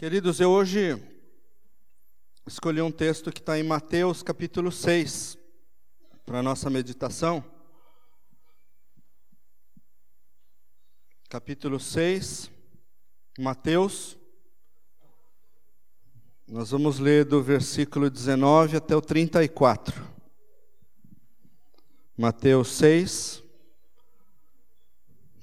[0.00, 0.98] Queridos, eu hoje
[2.46, 5.36] escolhi um texto que está em Mateus capítulo 6,
[6.24, 7.44] para nossa meditação.
[11.28, 12.50] Capítulo 6,
[13.38, 14.16] Mateus.
[16.48, 20.02] Nós vamos ler do versículo 19 até o 34.
[22.16, 23.42] Mateus 6,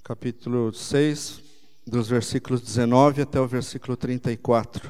[0.04, 1.47] capítulo 6,
[1.88, 4.90] dos versículos 19 até o versículo 34.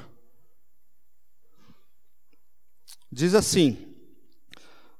[3.11, 3.77] Diz assim: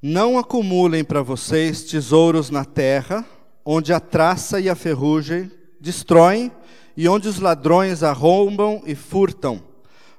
[0.02, 3.26] Não acumulem para vocês tesouros na terra,
[3.66, 6.52] onde a traça e a ferrugem destroem
[6.96, 9.64] e onde os ladrões arrombam e furtam,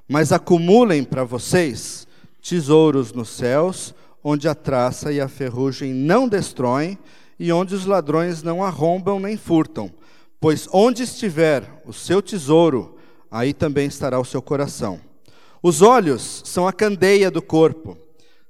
[0.07, 2.05] mas acumulem para vocês
[2.41, 6.97] tesouros nos céus, onde a traça e a ferrugem não destroem
[7.37, 9.91] e onde os ladrões não arrombam nem furtam
[10.39, 12.97] Pois onde estiver o seu tesouro,
[13.29, 14.99] aí também estará o seu coração.
[15.61, 17.97] Os olhos são a candeia do corpo.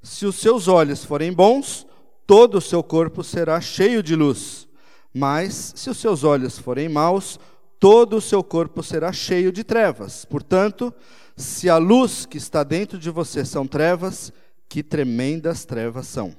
[0.02, 1.88] Se os seus olhos forem bons,
[2.28, 4.68] todo o seu corpo será cheio de luz.
[5.14, 7.40] Mas se os seus olhos forem maus,
[7.80, 10.26] todo o seu corpo será cheio de trevas.
[10.26, 10.94] Portanto,
[11.36, 14.31] se a luz que está dentro de você são trevas,
[14.68, 16.36] que tremendas trevas são.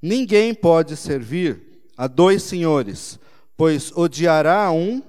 [0.00, 3.20] Ninguém pode servir a dois senhores,
[3.60, 5.02] pois odiará um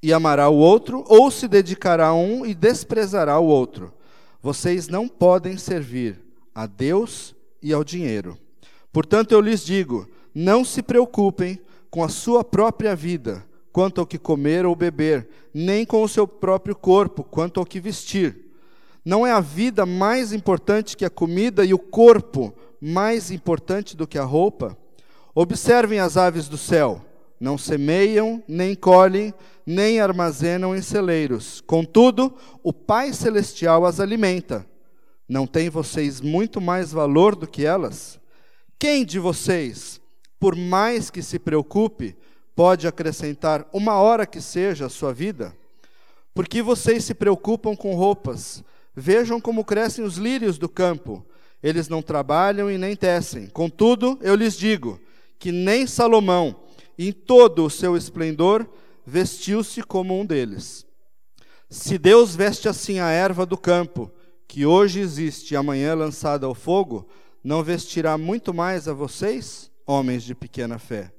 [0.00, 3.92] e amará o outro, ou se dedicará a um e desprezará o outro.
[4.40, 6.20] Vocês não podem servir
[6.54, 8.38] a Deus e ao dinheiro.
[8.92, 11.58] Portanto, eu lhes digo: não se preocupem
[11.90, 16.24] com a sua própria vida, quanto ao que comer ou beber, nem com o seu
[16.24, 18.52] próprio corpo, quanto ao que vestir.
[19.04, 24.06] Não é a vida mais importante que a comida e o corpo mais importante do
[24.06, 24.78] que a roupa?
[25.34, 27.04] Observem as aves do céu:
[27.40, 29.32] não semeiam, nem colhem,
[29.66, 31.60] nem armazenam em celeiros.
[31.66, 34.66] Contudo, o Pai Celestial as alimenta.
[35.28, 38.20] Não têm vocês muito mais valor do que elas?
[38.78, 40.00] Quem de vocês,
[40.38, 42.16] por mais que se preocupe,
[42.54, 45.56] pode acrescentar uma hora que seja à sua vida?
[46.34, 48.62] Porque vocês se preocupam com roupas?
[48.94, 51.24] Vejam como crescem os lírios do campo.
[51.62, 53.46] Eles não trabalham e nem tecem.
[53.46, 55.00] Contudo, eu lhes digo:
[55.42, 56.54] que nem Salomão,
[56.96, 58.64] em todo o seu esplendor,
[59.04, 60.86] vestiu-se como um deles.
[61.68, 64.08] Se Deus veste assim a erva do campo,
[64.46, 67.08] que hoje existe e amanhã é lançada ao fogo,
[67.42, 71.12] não vestirá muito mais a vocês, homens de pequena fé.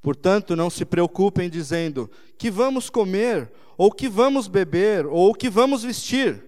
[0.00, 5.82] Portanto, não se preocupem dizendo que vamos comer, ou que vamos beber, ou que vamos
[5.82, 6.42] vestir,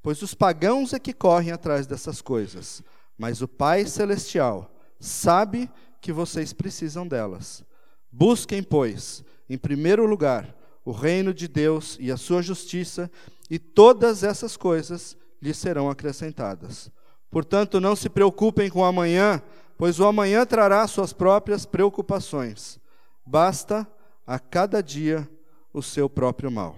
[0.00, 2.84] pois os pagãos é que correm atrás dessas coisas.
[3.18, 5.68] Mas o Pai Celestial sabe
[6.02, 7.64] que vocês precisam delas.
[8.10, 10.54] Busquem, pois, em primeiro lugar,
[10.84, 13.10] o reino de Deus e a sua justiça,
[13.48, 16.90] e todas essas coisas lhes serão acrescentadas.
[17.30, 19.40] Portanto, não se preocupem com o amanhã,
[19.78, 22.80] pois o amanhã trará suas próprias preocupações.
[23.24, 23.88] Basta
[24.26, 25.28] a cada dia
[25.72, 26.76] o seu próprio mal.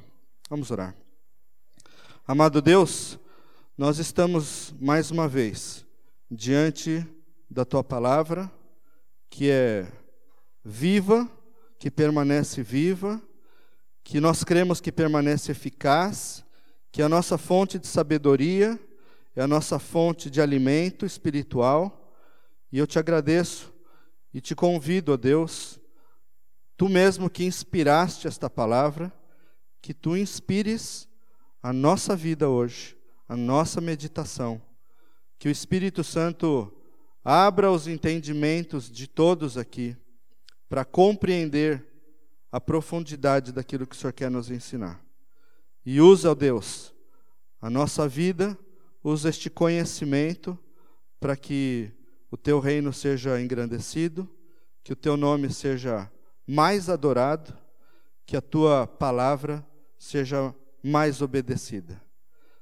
[0.51, 0.95] Vamos orar.
[2.27, 3.19] Amado Deus,
[3.77, 5.85] nós estamos mais uma vez
[6.31, 7.06] diante
[7.51, 8.51] da tua palavra
[9.34, 9.91] que é
[10.65, 11.28] viva,
[11.77, 13.21] que permanece viva,
[14.05, 16.45] que nós cremos que permanece eficaz,
[16.93, 18.78] que é a nossa fonte de sabedoria,
[19.34, 22.15] é a nossa fonte de alimento espiritual.
[22.71, 23.75] E eu te agradeço
[24.33, 25.81] e te convido, ó Deus,
[26.77, 29.12] tu mesmo que inspiraste esta palavra,
[29.83, 31.09] que tu inspires
[31.61, 32.97] a nossa vida hoje,
[33.28, 34.62] a nossa meditação,
[35.41, 36.73] que o Espírito Santo
[37.25, 39.97] Abra os entendimentos de todos aqui
[40.69, 41.83] para compreender
[42.53, 45.03] a profundidade daquilo que o Senhor quer nos ensinar.
[45.87, 46.95] E usa, ó Deus,
[47.62, 48.59] a nossa vida,
[49.03, 50.59] usa este conhecimento
[51.19, 51.91] para que
[52.31, 54.29] o teu reino seja engrandecido,
[54.83, 56.12] que o teu nome seja
[56.47, 57.56] mais adorado,
[58.27, 59.67] que a tua palavra
[59.99, 62.03] seja mais obedecida.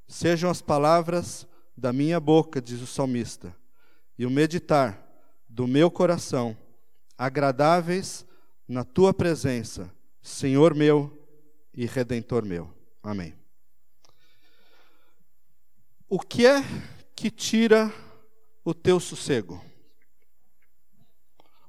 [0.07, 3.61] Sejam as palavras da minha boca, diz o salmista
[4.19, 5.03] e o meditar
[5.49, 6.57] do meu coração,
[7.17, 8.27] agradáveis
[8.67, 11.27] na tua presença, Senhor meu
[11.75, 12.73] e redentor meu.
[13.03, 13.35] Amém.
[16.09, 16.63] O que é
[17.15, 17.93] que tira
[18.65, 19.65] o teu sossego?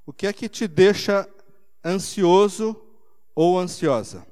[0.05, 1.29] O que é que te deixa
[1.83, 2.75] ansioso
[3.33, 4.27] ou ansiosa?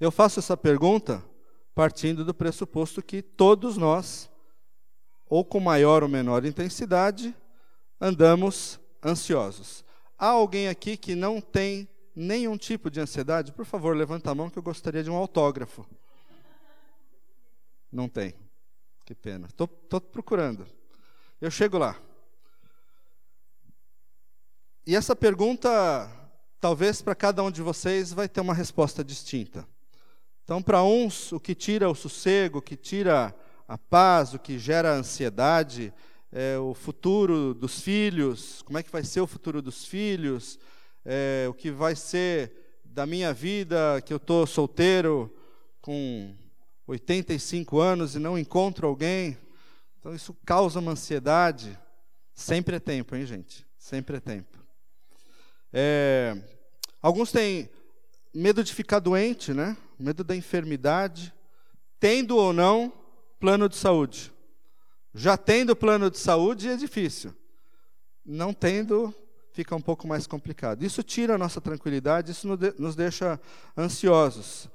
[0.00, 1.24] Eu faço essa pergunta
[1.74, 4.30] partindo do pressuposto que todos nós
[5.28, 7.34] ou com maior ou menor intensidade,
[8.00, 9.84] andamos ansiosos.
[10.18, 13.52] Há alguém aqui que não tem nenhum tipo de ansiedade?
[13.52, 15.86] Por favor, levanta a mão que eu gostaria de um autógrafo.
[17.90, 18.34] Não tem.
[19.04, 19.46] Que pena.
[19.46, 19.68] Estou
[20.00, 20.66] procurando.
[21.40, 22.00] Eu chego lá.
[24.86, 26.10] E essa pergunta,
[26.60, 29.66] talvez para cada um de vocês, vai ter uma resposta distinta.
[30.42, 33.34] Então, para uns, o que tira o sossego, o que tira
[33.66, 35.92] a paz, o que gera ansiedade,
[36.30, 40.58] é o futuro dos filhos, como é que vai ser o futuro dos filhos,
[41.04, 45.34] é, o que vai ser da minha vida, que eu estou solteiro
[45.80, 46.34] com
[46.86, 49.38] 85 anos e não encontro alguém.
[49.98, 51.78] Então, isso causa uma ansiedade.
[52.34, 53.66] Sempre é tempo, hein, gente?
[53.78, 54.58] Sempre é tempo.
[55.72, 56.36] É,
[57.00, 57.70] alguns têm
[58.32, 59.76] medo de ficar doente, né?
[59.98, 61.32] medo da enfermidade,
[61.98, 62.92] tendo ou não
[63.38, 64.32] plano de saúde.
[65.14, 67.34] Já tendo plano de saúde é difícil.
[68.24, 69.14] Não tendo,
[69.52, 70.84] fica um pouco mais complicado.
[70.84, 72.48] Isso tira a nossa tranquilidade, isso
[72.78, 73.40] nos deixa
[73.76, 74.68] ansiosos.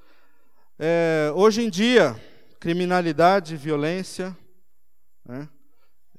[0.78, 2.16] É, hoje em dia,
[2.60, 4.36] criminalidade, violência,
[5.26, 5.50] né?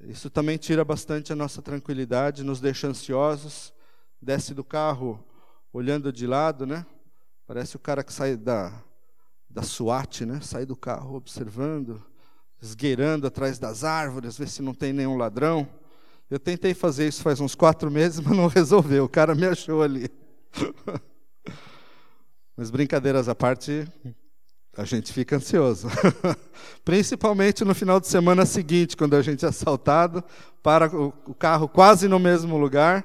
[0.03, 3.73] isso também tira bastante a nossa tranquilidade, nos deixa ansiosos.
[4.21, 5.25] Desce do carro
[5.73, 6.85] olhando de lado, né?
[7.47, 8.71] Parece o cara que sai da,
[9.49, 10.39] da SWAT, né?
[10.41, 12.05] Sai do carro observando,
[12.61, 15.67] esgueirando atrás das árvores, ver se não tem nenhum ladrão.
[16.29, 19.05] Eu tentei fazer isso faz uns quatro meses, mas não resolveu.
[19.05, 20.09] O cara me achou ali.
[22.55, 23.87] mas brincadeiras à parte,
[24.77, 25.87] a gente fica ansioso.
[26.85, 30.23] Principalmente no final de semana seguinte, quando a gente é assaltado,
[30.61, 33.03] para o carro quase no mesmo lugar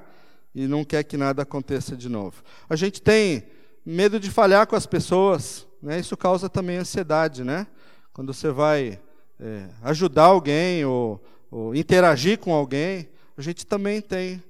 [0.55, 2.43] e não quer que nada aconteça de novo.
[2.69, 3.45] A gente tem
[3.85, 5.99] medo de falhar com as pessoas, né?
[5.99, 7.67] Isso causa também ansiedade, né?
[8.13, 9.01] Quando você vai
[9.41, 14.43] é, ajudar alguém ou, ou, interagir com alguém, a gente também tem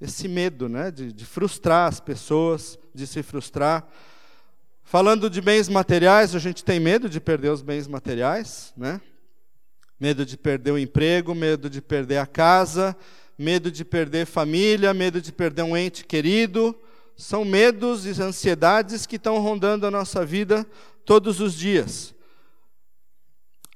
[0.00, 0.90] esse medo, né?
[0.90, 3.86] De, de frustrar as pessoas, de se frustrar.
[4.82, 9.00] Falando de bens materiais, a gente tem medo de perder os bens materiais, né?
[9.98, 12.96] Medo de perder o emprego, medo de perder a casa,
[13.38, 16.74] medo de perder família, medo de perder um ente querido,
[17.16, 20.66] são medos e ansiedades que estão rondando a nossa vida
[21.04, 22.14] todos os dias.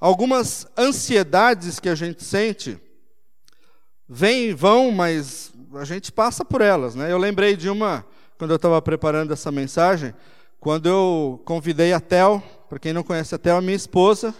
[0.00, 2.78] Algumas ansiedades que a gente sente
[4.08, 6.94] vêm e vão, mas a gente passa por elas.
[6.94, 7.10] Né?
[7.10, 8.04] Eu lembrei de uma,
[8.38, 10.14] quando eu estava preparando essa mensagem,
[10.60, 14.34] quando eu convidei a Tel, para quem não conhece a Tel, a minha esposa,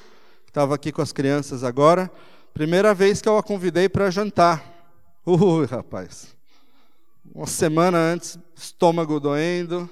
[0.45, 2.11] que estava aqui com as crianças agora,
[2.53, 4.65] primeira vez que eu a convidei para jantar.
[5.25, 6.37] Ui, rapaz
[7.37, 9.89] uma semana antes, estômago doendo,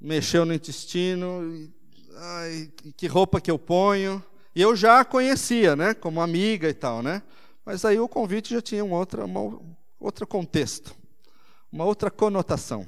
[0.00, 1.68] mexeu no intestino,
[2.16, 4.22] ai, que roupa que eu ponho.
[4.54, 7.22] E eu já a conhecia, né, como amiga e tal, né?
[7.64, 9.60] Mas aí o convite já tinha um outro, uma,
[9.98, 10.94] outro contexto,
[11.70, 12.86] uma outra conotação.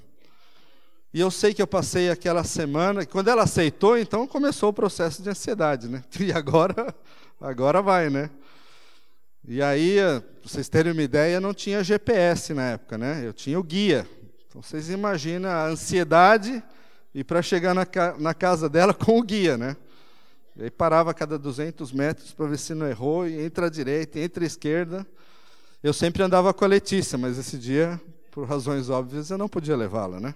[1.13, 5.23] E eu sei que eu passei aquela semana, quando ela aceitou, então começou o processo
[5.23, 6.03] de ansiedade, né?
[6.19, 6.95] E agora,
[7.41, 8.29] agora vai, né?
[9.47, 9.99] E aí,
[10.41, 13.23] para vocês terem uma ideia, não tinha GPS na época, né?
[13.25, 14.09] Eu tinha o guia.
[14.49, 16.63] Então vocês imaginam a ansiedade
[17.15, 17.87] e para chegar na,
[18.19, 19.77] na, casa dela com o guia, né?
[20.56, 23.69] E aí parava a cada 200 metros para ver se não errou, e entra à
[23.69, 25.06] direita, entra à esquerda.
[25.83, 29.77] Eu sempre andava com a Letícia, mas esse dia, por razões óbvias, eu não podia
[29.77, 30.35] levá-la, né?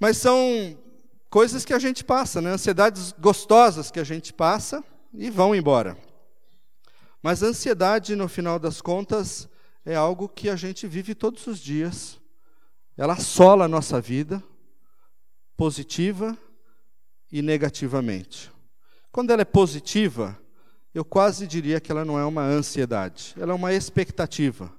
[0.00, 0.76] Mas são
[1.30, 2.50] coisas que a gente passa, né?
[2.50, 4.82] Ansiedades gostosas que a gente passa
[5.14, 5.96] e vão embora.
[7.22, 9.48] Mas a ansiedade, no final das contas,
[9.84, 12.20] é algo que a gente vive todos os dias.
[12.96, 14.42] Ela assola a nossa vida,
[15.56, 16.36] positiva
[17.32, 18.52] e negativamente.
[19.10, 20.38] Quando ela é positiva,
[20.94, 24.70] eu quase diria que ela não é uma ansiedade, ela é uma expectativa.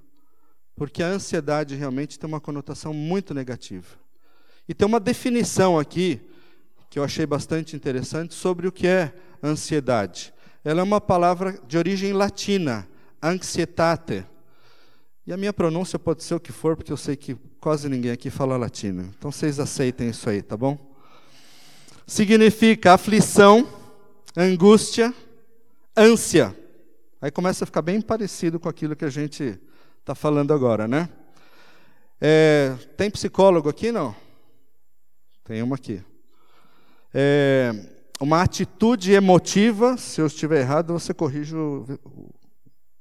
[0.76, 3.96] Porque a ansiedade realmente tem uma conotação muito negativa.
[4.68, 6.20] E tem uma definição aqui,
[6.88, 10.32] que eu achei bastante interessante, sobre o que é ansiedade.
[10.64, 12.88] Ela é uma palavra de origem latina,
[13.22, 14.24] anxietate.
[15.26, 18.10] E a minha pronúncia pode ser o que for, porque eu sei que quase ninguém
[18.10, 19.12] aqui fala latino.
[19.16, 20.93] Então vocês aceitem isso aí, tá bom?
[22.06, 23.66] Significa aflição,
[24.36, 25.14] angústia,
[25.96, 26.54] ânsia.
[27.20, 29.58] Aí começa a ficar bem parecido com aquilo que a gente
[30.00, 31.08] está falando agora, né?
[32.20, 34.14] É, tem psicólogo aqui, não?
[35.44, 36.02] Tem uma aqui.
[37.12, 37.72] É,
[38.20, 41.86] uma atitude emotiva, se eu estiver errado, você corrige o,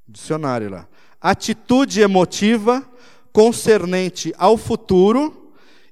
[0.07, 0.87] dicionário lá.
[1.19, 2.89] Atitude emotiva
[3.33, 5.42] concernente ao futuro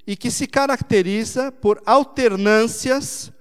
[0.05, 3.31] e que se caracteriza por alternâncias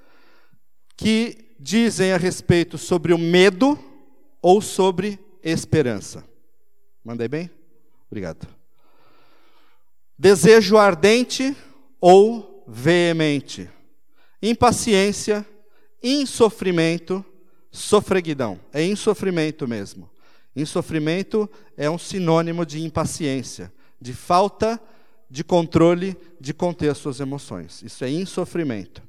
[0.97, 3.79] que dizem a respeito sobre o medo
[4.41, 6.25] ou sobre esperança.
[7.05, 7.51] Mandei bem?
[8.11, 8.47] Obrigado.
[10.19, 11.57] Desejo ardente
[12.01, 13.69] ou veemente.
[14.43, 15.47] Impaciência,
[16.03, 17.25] insofrimento,
[17.71, 20.11] sofreguidão, é insofrimento mesmo.
[20.55, 24.91] Insofrimento é um sinônimo de impaciência, de falta de
[25.45, 27.83] controle de conter as suas emoções.
[27.83, 29.03] Isso é insofrimento.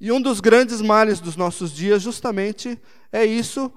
[0.00, 2.78] E um dos grandes males dos nossos dias, justamente,
[3.12, 3.72] é isso,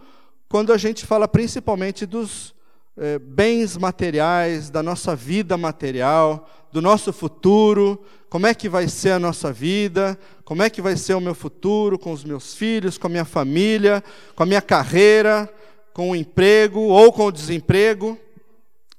[0.48, 2.54] quando a gente fala principalmente dos
[2.98, 9.12] é, bens materiais, da nossa vida material, do nosso futuro, como é que vai ser
[9.12, 12.98] a nossa vida, como é que vai ser o meu futuro com os meus filhos,
[12.98, 14.04] com a minha família,
[14.36, 15.52] com a minha carreira,
[15.94, 18.18] com o emprego ou com o desemprego.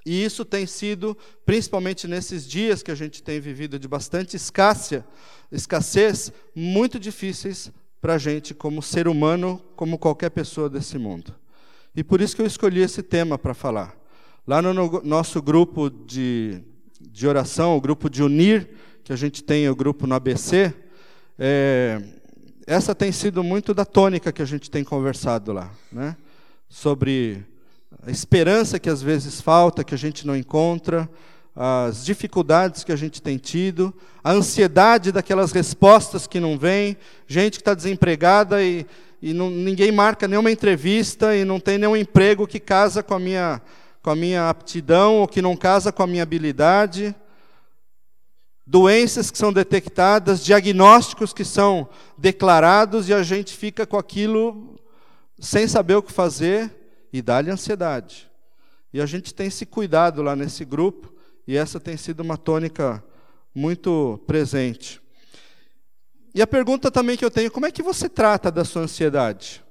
[0.05, 6.33] E isso tem sido, principalmente nesses dias que a gente tem vivido de bastante escassez,
[6.55, 11.35] muito difíceis para a gente como ser humano, como qualquer pessoa desse mundo.
[11.97, 13.97] E por isso que eu escolhi esse tema para falar.
[14.47, 16.63] Lá no nosso grupo de
[17.11, 18.69] de oração, o grupo de unir,
[19.03, 20.75] que a gente tem o grupo no ABC,
[21.39, 22.03] é,
[22.67, 26.17] essa tem sido muito da tônica que a gente tem conversado lá, né?
[26.69, 27.45] sobre
[28.03, 31.09] a esperança que às vezes falta, que a gente não encontra,
[31.57, 36.97] as dificuldades que a gente tem tido, a ansiedade daquelas respostas que não vêm,
[37.27, 38.85] gente que está desempregada e,
[39.23, 43.19] e não, ninguém marca nenhuma entrevista e não tem nenhum emprego que casa com a
[43.19, 43.63] minha
[44.03, 47.17] com a minha aptidão ou que não casa com a minha habilidade,
[48.67, 54.79] doenças que são detectadas, diagnósticos que são declarados e a gente fica com aquilo
[55.39, 56.71] sem saber o que fazer
[57.15, 58.29] e dá-lhe ansiedade.
[58.93, 61.15] E a gente tem se cuidado lá nesse grupo
[61.47, 63.03] e essa tem sido uma tônica
[63.55, 65.01] muito presente.
[66.35, 69.65] E a pergunta também que eu tenho, como é que você trata da sua ansiedade?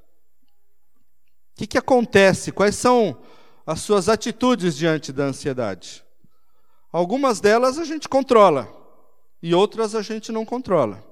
[1.52, 2.50] O que, que acontece?
[2.50, 3.22] Quais são
[3.66, 6.02] as suas atitudes diante da ansiedade.
[6.92, 8.72] Algumas delas a gente controla
[9.42, 11.04] e outras a gente não controla.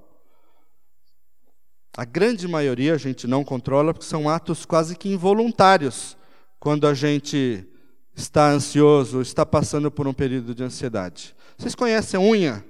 [1.95, 6.15] A grande maioria a gente não controla porque são atos quase que involuntários
[6.62, 7.68] quando a gente
[8.15, 11.36] está ansioso, está passando por um período de ansiedade.
[11.58, 12.63] Vocês conhecem a unha?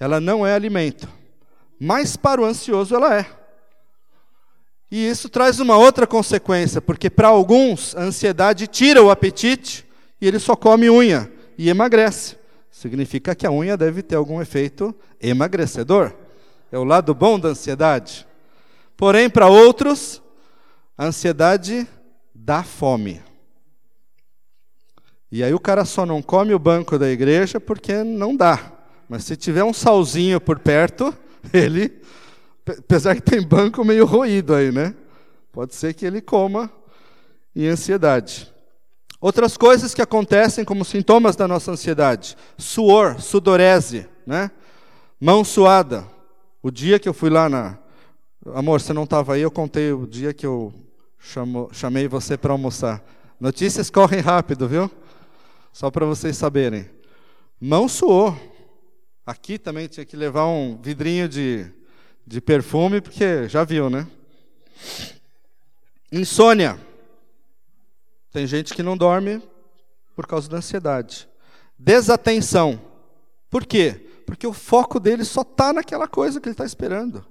[0.00, 1.06] Ela não é alimento,
[1.78, 3.26] mas para o ansioso ela é.
[4.90, 9.84] E isso traz uma outra consequência, porque para alguns a ansiedade tira o apetite
[10.18, 12.38] e ele só come unha e emagrece.
[12.70, 16.14] Significa que a unha deve ter algum efeito emagrecedor.
[16.72, 18.26] É o lado bom da ansiedade.
[18.96, 20.22] Porém, para outros,
[20.96, 21.86] a ansiedade
[22.46, 23.20] dá fome.
[25.32, 28.72] E aí o cara só não come o banco da igreja porque não dá.
[29.08, 31.12] Mas se tiver um salzinho por perto,
[31.52, 32.00] ele
[32.68, 34.92] Apesar que tem banco meio roído aí, né?
[35.52, 36.68] Pode ser que ele coma
[37.54, 38.52] em ansiedade.
[39.20, 44.50] Outras coisas que acontecem como sintomas da nossa ansiedade: suor, sudorese, né?
[45.20, 46.04] Mão suada.
[46.60, 47.78] O dia que eu fui lá na.
[48.52, 50.74] Amor, você não estava aí, eu contei o dia que eu
[51.18, 51.68] chamo...
[51.72, 53.02] chamei você para almoçar.
[53.40, 54.90] Notícias correm rápido, viu?
[55.72, 56.88] Só para vocês saberem.
[57.60, 58.36] Mão suou.
[59.24, 61.72] Aqui também tinha que levar um vidrinho de
[62.26, 64.06] de perfume, porque já viu, né?
[66.10, 66.78] Insônia.
[68.32, 69.40] Tem gente que não dorme
[70.14, 71.28] por causa da ansiedade.
[71.78, 72.80] Desatenção.
[73.48, 74.08] Por quê?
[74.26, 77.24] Porque o foco dele só está naquela coisa que ele está esperando.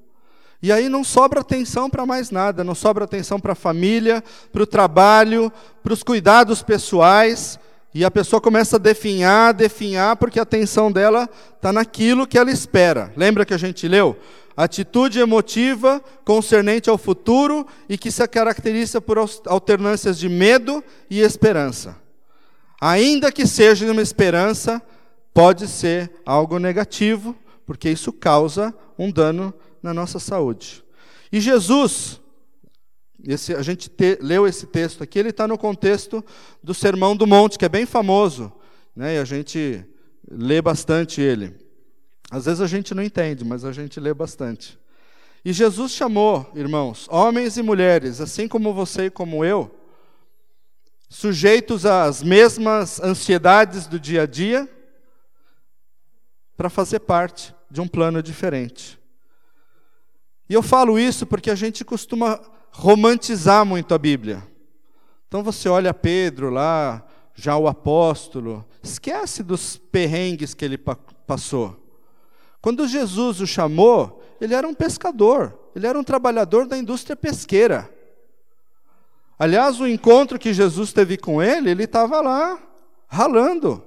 [0.61, 4.63] E aí não sobra atenção para mais nada, não sobra atenção para a família, para
[4.63, 5.51] o trabalho,
[5.83, 7.59] para os cuidados pessoais,
[7.93, 12.51] e a pessoa começa a definhar, definhar, porque a atenção dela está naquilo que ela
[12.51, 13.13] espera.
[13.15, 14.17] Lembra que a gente leu?
[14.55, 21.97] atitude emotiva concernente ao futuro e que se caracteriza por alternâncias de medo e esperança.
[22.79, 24.81] Ainda que seja uma esperança,
[25.33, 27.35] pode ser algo negativo,
[27.65, 29.53] porque isso causa um dano
[29.85, 30.83] na nossa saúde.
[31.31, 32.19] E Jesus,
[33.23, 36.25] esse, a gente te, leu esse texto aqui, ele está no contexto
[36.63, 38.51] do Sermão do Monte, que é bem famoso,
[38.95, 39.85] né, e a gente
[40.29, 41.55] lê bastante ele.
[42.31, 44.79] Às vezes a gente não entende, mas a gente lê bastante.
[45.43, 49.69] E Jesus chamou, irmãos, homens e mulheres, assim como você e como eu,
[51.07, 54.67] sujeitos às mesmas ansiedades do dia a dia,
[56.57, 58.97] para fazer parte de um plano diferente.
[60.49, 62.39] E eu falo isso porque a gente costuma
[62.71, 64.43] romantizar muito a Bíblia.
[65.27, 71.81] Então você olha Pedro lá, já o apóstolo, esquece dos perrengues que ele passou.
[72.61, 77.89] Quando Jesus o chamou, ele era um pescador, ele era um trabalhador da indústria pesqueira.
[79.37, 82.57] Aliás, o encontro que Jesus teve com ele, ele estava lá
[83.07, 83.83] ralando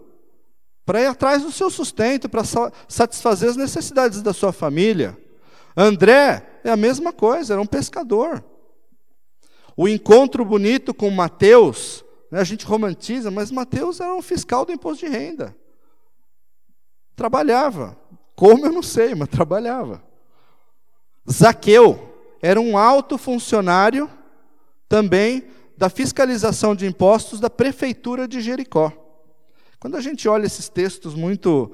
[0.85, 2.43] para ir atrás do seu sustento, para
[2.87, 5.17] satisfazer as necessidades da sua família.
[5.81, 8.45] André é a mesma coisa, era um pescador.
[9.77, 14.73] O encontro bonito com Mateus, né, a gente romantiza, mas Mateus era um fiscal do
[14.73, 15.57] imposto de renda.
[17.15, 17.97] Trabalhava.
[18.35, 20.03] Como eu não sei, mas trabalhava.
[21.31, 24.11] Zaqueu era um alto funcionário
[24.89, 25.45] também
[25.77, 28.93] da fiscalização de impostos da prefeitura de Jericó.
[29.79, 31.73] Quando a gente olha esses textos muito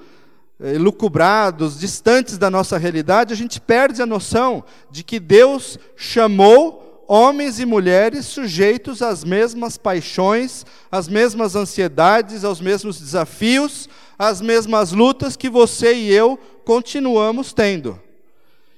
[0.59, 7.61] lucubrados, distantes da nossa realidade, a gente perde a noção de que Deus chamou homens
[7.61, 15.37] e mulheres sujeitos às mesmas paixões, às mesmas ansiedades, aos mesmos desafios, às mesmas lutas
[15.37, 18.01] que você e eu continuamos tendo.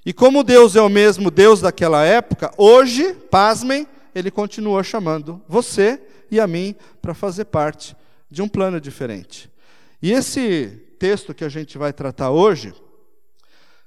[0.05, 6.01] E como Deus é o mesmo Deus daquela época, hoje, pasmem, ele continua chamando você
[6.31, 7.95] e a mim para fazer parte
[8.31, 9.51] de um plano diferente.
[10.01, 12.75] E esse texto que a gente vai tratar hoje,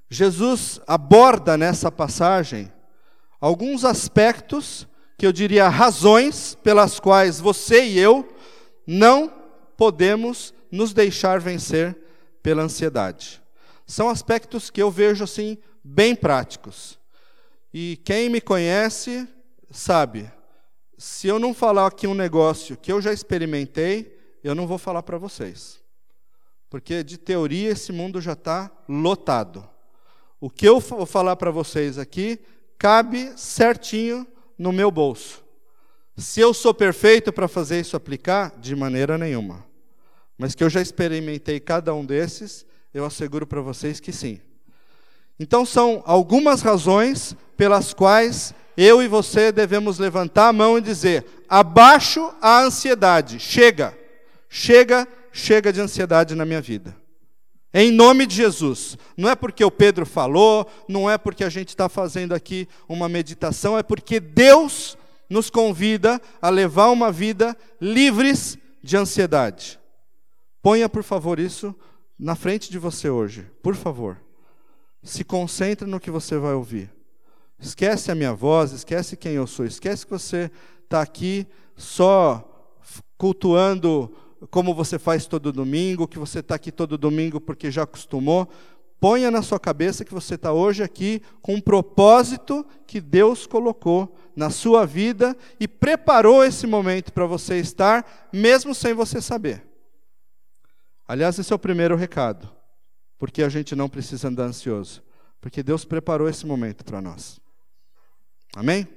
[0.10, 2.72] Jesus aborda nessa passagem
[3.40, 4.88] alguns aspectos
[5.18, 8.28] que eu diria razões pelas quais você e eu
[8.88, 9.32] não
[9.78, 11.96] podemos nos deixar vencer
[12.42, 13.42] pela ansiedade.
[13.86, 16.98] São aspectos que eu vejo assim bem práticos.
[17.74, 19.28] E quem me conhece
[19.72, 20.32] sabe,
[20.98, 25.04] se eu não falar aqui um negócio que eu já experimentei, eu não vou falar
[25.04, 25.79] para vocês.
[26.70, 29.68] Porque de teoria esse mundo já está lotado.
[30.40, 32.40] O que eu vou falar para vocês aqui
[32.78, 34.26] cabe certinho
[34.58, 35.44] no meu bolso.
[36.16, 39.66] Se eu sou perfeito para fazer isso aplicar, de maneira nenhuma.
[40.38, 44.40] Mas que eu já experimentei cada um desses, eu asseguro para vocês que sim.
[45.40, 51.26] Então são algumas razões pelas quais eu e você devemos levantar a mão e dizer:
[51.48, 53.98] abaixo a ansiedade, chega,
[54.50, 56.96] chega, chega de ansiedade na minha vida.
[57.74, 58.98] Em nome de Jesus.
[59.16, 63.08] Não é porque o Pedro falou, não é porque a gente está fazendo aqui uma
[63.08, 64.98] meditação, é porque Deus
[65.30, 69.80] nos convida a levar uma vida livres de ansiedade.
[70.62, 71.76] Ponha, por favor, isso
[72.18, 74.20] na frente de você hoje, por favor.
[75.04, 76.92] Se concentre no que você vai ouvir.
[77.60, 80.52] Esquece a minha voz, esquece quem eu sou, esquece que você
[80.84, 81.46] está aqui
[81.78, 82.46] só
[83.18, 84.14] cultuando
[84.50, 88.48] como você faz todo domingo, que você está aqui todo domingo porque já acostumou.
[89.00, 94.14] Ponha na sua cabeça que você está hoje aqui com um propósito que Deus colocou
[94.36, 99.66] na sua vida e preparou esse momento para você estar, mesmo sem você saber.
[101.08, 102.50] Aliás, esse é o primeiro recado,
[103.18, 105.02] porque a gente não precisa andar ansioso,
[105.40, 107.40] porque Deus preparou esse momento para nós.
[108.56, 108.88] Amém?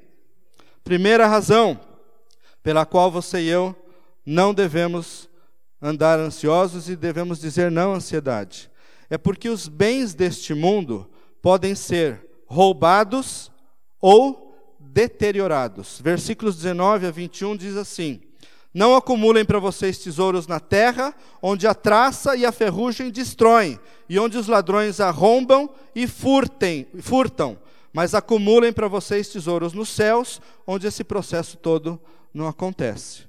[0.82, 1.78] Primeira razão
[2.62, 3.74] pela qual você e eu
[4.26, 5.28] não devemos
[5.82, 8.70] andar ansiosos e devemos dizer não à ansiedade.
[9.10, 11.10] É porque os bens deste mundo
[11.42, 13.50] podem ser roubados
[14.00, 16.00] ou deteriorados.
[16.00, 18.20] Versículos 19 a 21 diz assim:
[18.72, 24.18] Não acumulem para vocês tesouros na terra, onde a traça e a ferrugem destroem, e
[24.18, 27.58] onde os ladrões arrombam e furtem, furtam
[27.92, 32.00] mas acumulem para vocês tesouros nos céus, onde esse processo todo
[32.32, 33.24] não acontece.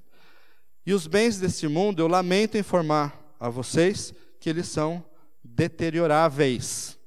[0.86, 5.04] E os bens desse mundo, eu lamento informar a vocês que eles são
[5.44, 7.00] deterioráveis.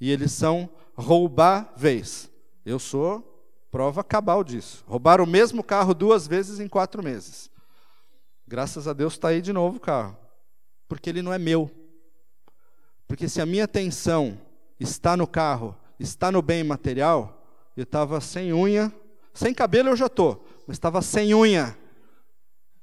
[0.00, 2.30] E eles são roubáveis.
[2.64, 3.30] Eu sou
[3.70, 4.84] prova cabal disso.
[4.86, 7.50] Roubaram o mesmo carro duas vezes em quatro meses.
[8.46, 10.16] Graças a Deus está aí de novo o carro.
[10.88, 11.70] Porque ele não é meu.
[13.06, 14.40] Porque se a minha atenção
[14.78, 18.92] está no carro está no bem material, eu estava sem unha,
[19.32, 21.76] sem cabelo eu já estou, mas estava sem unha.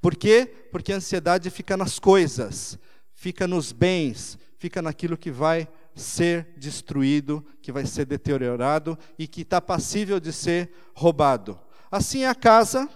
[0.02, 0.52] Por quê?
[0.72, 2.78] Porque a ansiedade fica nas coisas,
[3.14, 9.42] fica nos bens, fica naquilo que vai ser destruído, que vai ser deteriorado e que
[9.42, 11.60] está passível de ser roubado.
[11.92, 12.90] Assim é a casa,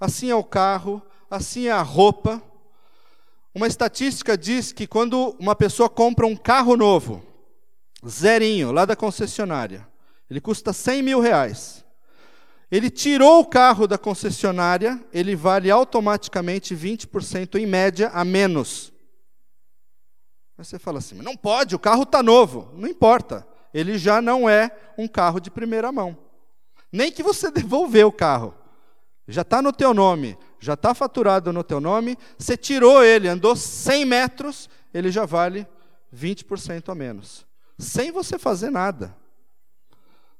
[0.00, 2.42] assim é o carro, assim é a roupa.
[3.54, 7.22] Uma estatística diz que quando uma pessoa compra um carro novo,
[8.06, 9.86] zerinho, lá da concessionária.
[10.30, 11.81] Ele custa 100 mil reais.
[12.72, 18.90] Ele tirou o carro da concessionária, ele vale automaticamente 20% em média a menos.
[20.56, 22.72] Aí você fala assim, não pode, o carro está novo.
[22.74, 26.16] Não importa, ele já não é um carro de primeira mão.
[26.90, 28.54] Nem que você devolver o carro.
[29.28, 33.54] Já está no teu nome, já está faturado no teu nome, você tirou ele, andou
[33.54, 35.66] 100 metros, ele já vale
[36.12, 37.46] 20% a menos
[37.82, 39.14] sem você fazer nada.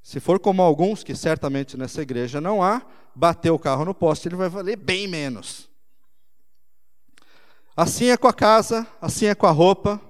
[0.02, 2.82] Se for como alguns, que certamente nessa igreja não há,
[3.14, 5.70] bater o carro no poste, ele vai valer bem menos.
[7.76, 10.00] Assim é com a casa, assim é com a roupa,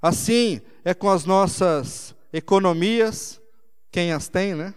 [0.00, 3.40] assim é com as nossas economias.
[3.90, 4.74] quem as tem, né?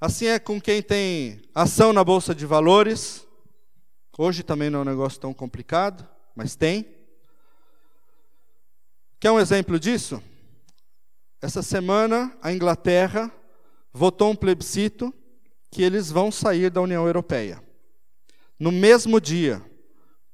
[0.00, 3.26] Assim é com quem tem ação na bolsa de valores.
[4.16, 6.86] Hoje também não é um negócio tão complicado, mas tem.
[9.18, 10.22] Quer um exemplo disso?
[11.40, 13.30] Essa semana a Inglaterra
[13.92, 15.12] votou um plebiscito
[15.70, 17.62] que eles vão sair da União Europeia.
[18.58, 19.62] No mesmo dia,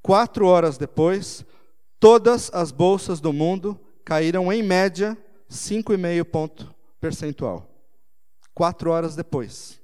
[0.01, 1.45] quatro horas depois,
[1.99, 5.19] todas as bolsas do mundo caíram em média
[5.51, 7.69] 5,5 ponto percentual.
[8.55, 9.81] Quatro horas depois.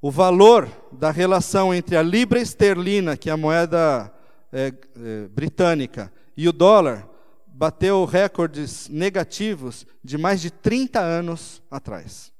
[0.00, 4.12] O valor da relação entre a libra esterlina, que é a moeda
[4.52, 7.08] é, é, britânica, e o dólar
[7.56, 12.32] bateu recordes negativos de mais de 30 anos atrás.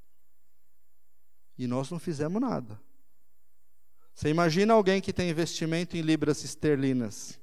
[1.57, 2.81] E nós não fizemos nada.
[4.13, 7.39] Você imagina alguém que tem investimento em libras esterlinas.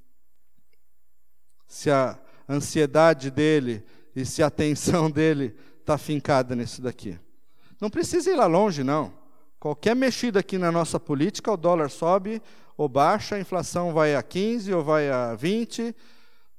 [1.66, 7.18] Se a ansiedade dele e se a atenção dele está fincada nisso daqui.
[7.80, 9.14] Não precisa ir lá longe, não.
[9.60, 12.42] Qualquer mexida aqui na nossa política, o dólar sobe
[12.76, 15.96] ou baixa, a inflação vai a 15 ou vai a 20.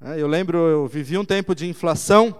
[0.04, 2.36] É, eu lembro, eu vivi um tempo de inflação.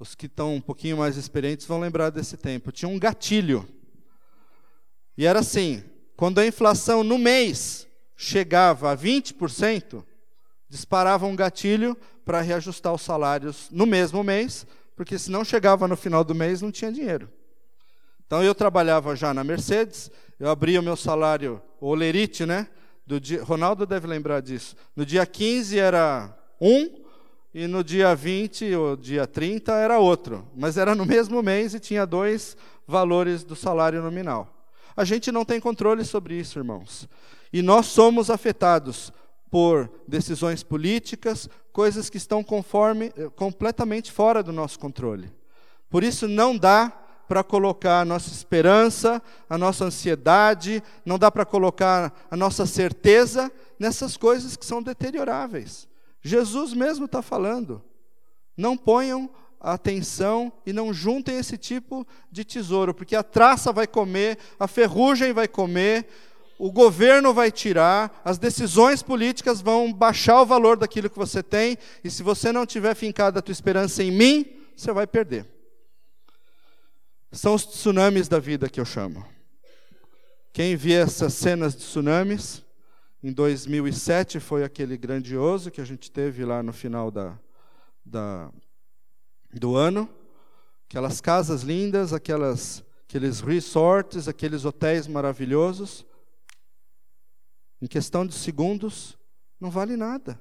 [0.00, 2.72] Os que estão um pouquinho mais experientes vão lembrar desse tempo.
[2.72, 3.68] Tinha um gatilho.
[5.16, 5.84] E era assim:
[6.16, 10.04] quando a inflação no mês chegava a 20%,
[10.68, 14.66] disparava um gatilho para reajustar os salários no mesmo mês,
[14.96, 17.30] porque se não chegava no final do mês não tinha dinheiro.
[18.26, 22.66] Então eu trabalhava já na Mercedes, eu abria o meu salário, o olerite, né?
[23.06, 24.74] Dia, Ronaldo deve lembrar disso.
[24.96, 26.90] No dia 15 era um,
[27.52, 30.48] e no dia 20 ou dia 30 era outro.
[30.56, 34.50] Mas era no mesmo mês e tinha dois valores do salário nominal.
[34.96, 37.08] A gente não tem controle sobre isso, irmãos.
[37.52, 39.12] E nós somos afetados
[39.50, 45.30] por decisões políticas, coisas que estão conforme, eh, completamente fora do nosso controle.
[45.88, 51.44] Por isso não dá para colocar a nossa esperança, a nossa ansiedade, não dá para
[51.44, 55.88] colocar a nossa certeza nessas coisas que são deterioráveis.
[56.22, 57.82] Jesus mesmo está falando.
[58.56, 59.28] Não ponham
[59.60, 65.32] atenção e não juntem esse tipo de tesouro, porque a traça vai comer, a ferrugem
[65.32, 66.06] vai comer,
[66.58, 71.78] o governo vai tirar, as decisões políticas vão baixar o valor daquilo que você tem,
[72.02, 75.53] e se você não tiver fincado a tua esperança em mim, você vai perder.
[77.34, 79.26] São os tsunamis da vida que eu chamo.
[80.52, 82.64] Quem vê essas cenas de tsunamis,
[83.20, 87.36] em 2007 foi aquele grandioso que a gente teve lá no final da,
[88.04, 88.52] da,
[89.52, 90.08] do ano,
[90.88, 96.06] aquelas casas lindas, aquelas, aqueles resorts, aqueles hotéis maravilhosos,
[97.82, 99.18] em questão de segundos,
[99.58, 100.40] não vale nada.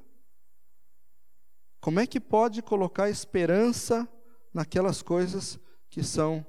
[1.81, 4.07] Como é que pode colocar esperança
[4.53, 6.45] naquelas coisas que são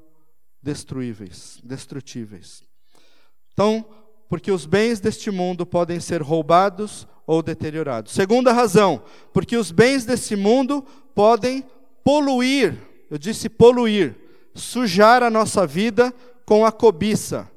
[0.64, 2.62] destruíveis, destrutíveis?
[3.52, 3.86] Então,
[4.28, 8.14] porque os bens deste mundo podem ser roubados ou deteriorados.
[8.14, 10.82] Segunda razão, porque os bens desse mundo
[11.14, 11.64] podem
[12.02, 12.76] poluir,
[13.10, 14.16] eu disse poluir,
[14.54, 16.12] sujar a nossa vida
[16.46, 17.50] com a cobiça.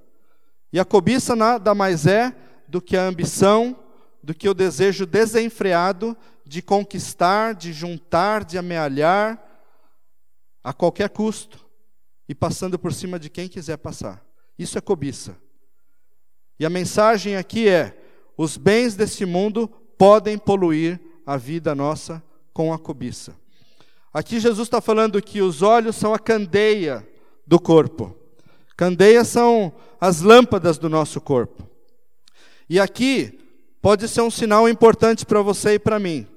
[0.72, 2.36] E a cobiça nada mais é
[2.68, 3.76] do que a ambição,
[4.22, 6.16] do que o desejo desenfreado
[6.46, 9.42] de conquistar, de juntar, de amealhar
[10.64, 11.67] a qualquer custo
[12.28, 14.24] e passando por cima de quem quiser passar.
[14.58, 15.38] Isso é cobiça.
[16.60, 17.98] E a mensagem aqui é:
[18.38, 23.36] os bens deste mundo podem poluir a vida nossa com a cobiça.
[24.14, 27.08] Aqui Jesus está falando que os olhos são a candeia
[27.46, 28.16] do corpo.
[28.76, 31.68] Candeias são as lâmpadas do nosso corpo.
[32.70, 33.40] E aqui
[33.82, 36.28] pode ser um sinal importante para você e para mim.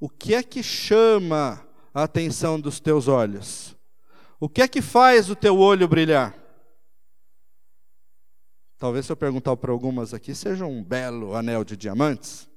[0.00, 3.77] O que é que chama a atenção dos teus olhos?
[4.40, 6.34] O que é que faz o teu olho brilhar?
[8.78, 12.48] Talvez se eu perguntar para algumas aqui, seja um belo anel de diamantes.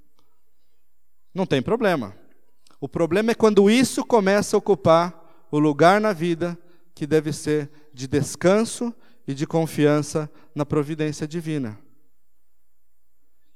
[1.33, 2.15] Não tem problema.
[2.79, 6.57] O problema é quando isso começa a ocupar o lugar na vida
[6.93, 8.93] que deve ser de descanso
[9.27, 11.79] e de confiança na providência divina.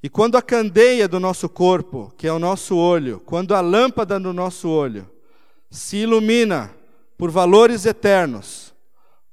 [0.02, 4.20] E quando a candeia do nosso corpo, que é o nosso olho, quando a lâmpada
[4.20, 5.10] do nosso olho
[5.70, 6.74] se ilumina
[7.18, 8.74] por valores eternos,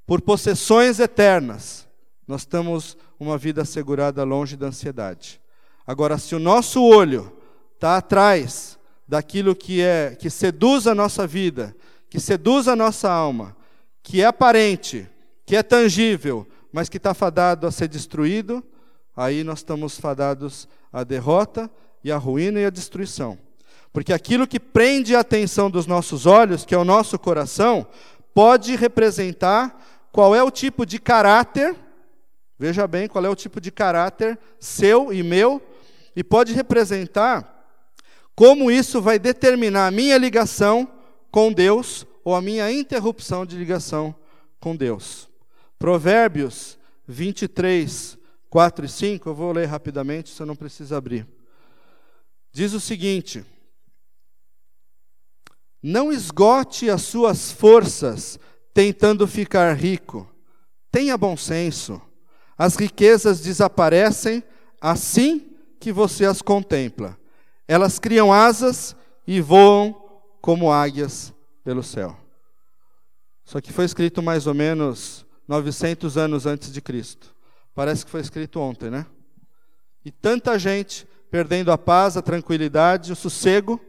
[0.06, 1.88] por possessões eternas,
[2.26, 5.40] nós temos uma vida assegurada longe da ansiedade.
[5.86, 7.32] Agora, se o nosso olho
[7.74, 11.74] está atrás daquilo que é que seduz a nossa vida,
[12.08, 13.56] que seduz a nossa alma,
[14.02, 15.08] que é aparente,
[15.44, 18.64] que é tangível, mas que está fadado a ser destruído,
[19.16, 21.70] aí nós estamos fadados à derrota
[22.02, 23.38] e à ruína e à destruição.
[23.92, 27.86] Porque aquilo que prende a atenção dos nossos olhos, que é o nosso coração,
[28.34, 31.76] pode representar qual é o tipo de caráter,
[32.58, 35.60] veja bem, qual é o tipo de caráter seu e meu,
[36.16, 37.48] e pode representar
[38.34, 40.88] como isso vai determinar a minha ligação
[41.30, 44.14] com Deus ou a minha interrupção de ligação
[44.58, 45.28] com Deus.
[45.78, 48.16] Provérbios 23,
[48.48, 51.26] 4 e 5, eu vou ler rapidamente, você não precisa abrir.
[52.52, 53.44] Diz o seguinte:
[55.82, 58.38] Não esgote as suas forças
[58.72, 60.28] tentando ficar rico.
[60.90, 62.00] Tenha bom senso.
[62.56, 64.44] As riquezas desaparecem
[64.80, 67.18] assim que você as contempla.
[67.66, 68.94] Elas criam asas
[69.26, 70.00] e voam
[70.40, 72.16] como águias pelo céu.
[73.44, 77.34] Isso aqui foi escrito mais ou menos 900 anos antes de Cristo.
[77.74, 79.06] Parece que foi escrito ontem, né?
[80.04, 83.80] E tanta gente perdendo a paz, a tranquilidade, o sossego,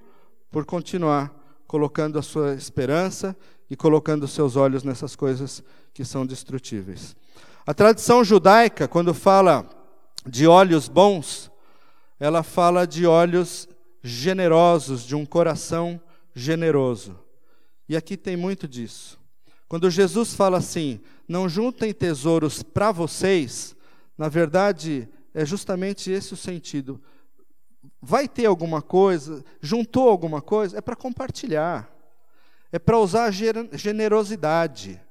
[0.49, 1.42] por continuar
[1.73, 3.35] colocando a sua esperança
[3.67, 7.15] e colocando os seus olhos nessas coisas que são destrutíveis.
[7.65, 9.67] A tradição judaica, quando fala
[10.23, 11.51] de olhos bons,
[12.19, 13.67] ela fala de olhos
[14.03, 15.99] generosos, de um coração
[16.35, 17.17] generoso.
[17.89, 19.19] E aqui tem muito disso.
[19.67, 23.75] Quando Jesus fala assim, não juntem tesouros para vocês,
[24.15, 27.01] na verdade, é justamente esse o sentido.
[28.01, 31.89] Vai ter alguma coisa, juntou alguma coisa, é para compartilhar,
[32.71, 35.01] é para usar generosidade.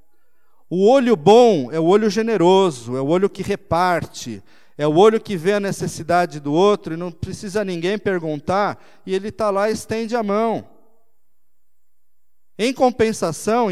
[0.69, 4.43] O olho bom é o olho generoso, é o olho que reparte,
[4.77, 9.13] é o olho que vê a necessidade do outro e não precisa ninguém perguntar, e
[9.13, 10.67] ele está lá e estende a mão.
[12.57, 13.67] Em compensação,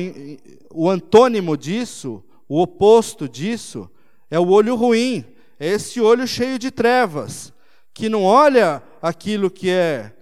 [0.72, 3.90] o antônimo disso, o oposto disso,
[4.30, 5.26] é o olho ruim,
[5.60, 7.54] é esse olho cheio de trevas,
[7.94, 10.16] que não olha aquilo que é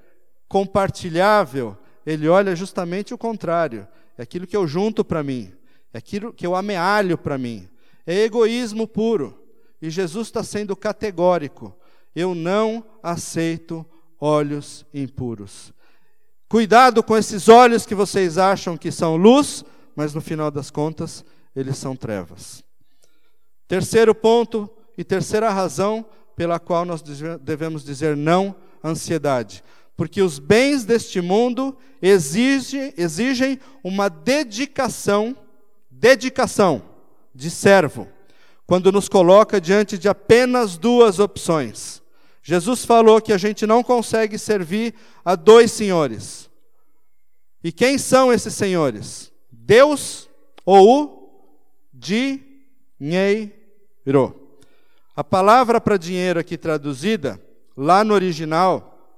[0.47, 3.87] compartilhável, ele olha justamente o contrário,
[4.17, 5.53] é aquilo que eu junto para mim,
[5.93, 7.69] é aquilo que eu amealho para mim,
[8.05, 9.37] é egoísmo puro.
[9.81, 11.75] E Jesus está sendo categórico:
[12.15, 13.85] eu não aceito
[14.19, 15.73] olhos impuros.
[16.49, 19.63] Cuidado com esses olhos que vocês acham que são luz,
[19.95, 21.23] mas no final das contas,
[21.55, 22.63] eles são trevas.
[23.67, 26.03] Terceiro ponto e terceira razão
[26.35, 27.03] pela qual nós
[27.41, 29.63] devemos dizer não ansiedade.
[29.95, 35.35] Porque os bens deste mundo exigem, exigem uma dedicação,
[35.89, 36.81] dedicação
[37.33, 38.07] de servo
[38.69, 42.03] quando nos coloca diante de apenas duas opções.
[42.43, 44.93] Jesus falou que a gente não consegue servir
[45.25, 46.47] a dois senhores.
[47.63, 49.33] E quem são esses senhores?
[49.51, 50.29] Deus
[50.63, 51.29] ou o
[51.91, 53.51] dinheiro.
[55.15, 57.41] A palavra para dinheiro aqui traduzida,
[57.79, 59.17] lá no original,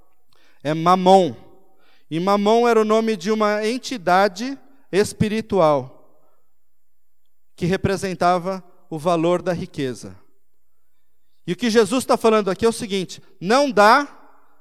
[0.63, 1.35] é mamon.
[2.09, 4.57] E mamon era o nome de uma entidade
[4.91, 5.97] espiritual
[7.55, 10.15] que representava o valor da riqueza.
[11.47, 14.05] E o que Jesus está falando aqui é o seguinte: não dá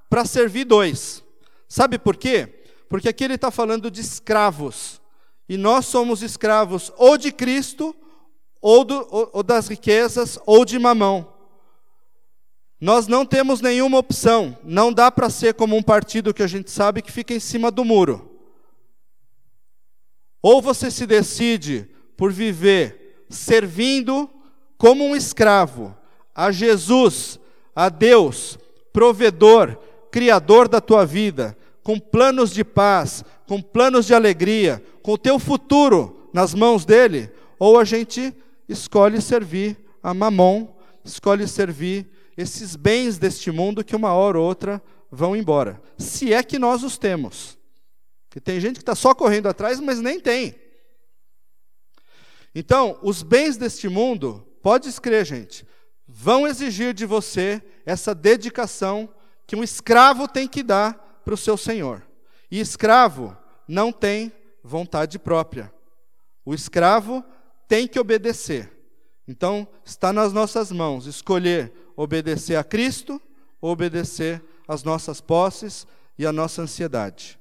[0.09, 1.23] para servir dois.
[1.69, 2.65] Sabe por quê?
[2.89, 5.01] Porque aqui ele está falando de escravos.
[5.47, 7.95] E nós somos escravos ou de Cristo,
[8.63, 11.30] ou, do, ou, ou das riquezas, ou de mamão.
[12.81, 14.57] Nós não temos nenhuma opção.
[14.65, 17.71] Não dá para ser como um partido que a gente sabe que fica em cima
[17.71, 18.31] do muro.
[20.43, 24.29] Ou você se decide por viver servindo
[24.79, 25.95] como um escravo
[26.35, 27.39] a Jesus,
[27.77, 28.59] a Deus,
[28.93, 29.77] provedor,
[30.11, 35.39] criador da tua vida, com planos de paz, com planos de alegria, com o teu
[35.39, 38.35] futuro nas mãos dele, ou a gente
[38.69, 40.69] escolhe servir a Mamon,
[41.05, 42.09] escolhe servir
[42.41, 45.81] esses bens deste mundo que uma hora ou outra vão embora.
[45.99, 47.59] Se é que nós os temos.
[48.29, 50.55] Porque tem gente que está só correndo atrás, mas nem tem.
[52.55, 55.67] Então, os bens deste mundo, pode escrever, gente,
[56.07, 59.13] vão exigir de você essa dedicação
[59.47, 62.07] que um escravo tem que dar para o seu senhor.
[62.51, 63.37] E escravo
[63.69, 65.73] não tem vontade própria.
[66.45, 67.25] O escravo
[67.69, 68.71] tem que obedecer.
[69.29, 73.21] Então, está nas nossas mãos escolher obedecer a Cristo
[73.61, 75.87] ou obedecer às nossas posses
[76.19, 77.39] e à nossa ansiedade.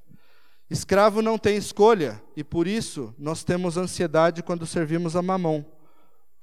[0.69, 5.65] Escravo não tem escolha e por isso nós temos ansiedade quando servimos a mamão,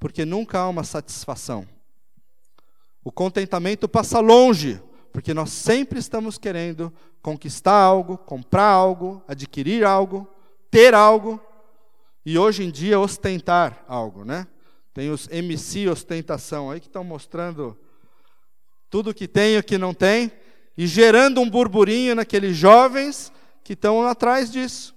[0.00, 1.68] porque nunca há uma satisfação.
[3.04, 10.26] O contentamento passa longe, porque nós sempre estamos querendo conquistar algo, comprar algo, adquirir algo,
[10.70, 11.38] ter algo
[12.24, 14.46] e hoje em dia ostentar algo, né?
[14.94, 17.78] Tem os MC ostentação aí que estão mostrando
[18.90, 20.30] tudo que tem e o que não tem
[20.76, 23.32] e gerando um burburinho naqueles jovens
[23.64, 24.94] que estão atrás disso.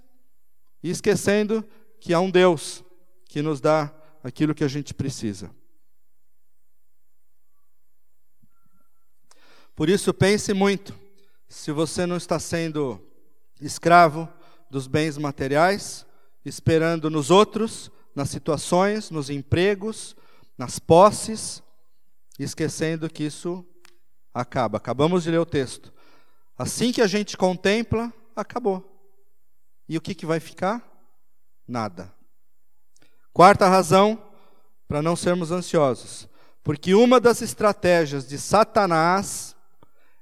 [0.82, 1.66] E esquecendo
[1.98, 2.84] que há um Deus
[3.26, 5.50] que nos dá aquilo que a gente precisa.
[9.74, 10.98] Por isso, pense muito.
[11.48, 13.00] Se você não está sendo
[13.60, 14.28] escravo
[14.70, 16.06] dos bens materiais,
[16.44, 20.14] esperando nos outros, nas situações, nos empregos,
[20.56, 21.62] nas posses,
[22.38, 23.64] esquecendo que isso
[24.32, 24.78] acaba.
[24.78, 25.92] Acabamos de ler o texto.
[26.56, 28.86] Assim que a gente contempla, acabou.
[29.88, 30.86] E o que, que vai ficar?
[31.66, 32.12] Nada.
[33.32, 34.22] Quarta razão
[34.86, 36.28] para não sermos ansiosos.
[36.62, 39.56] Porque uma das estratégias de Satanás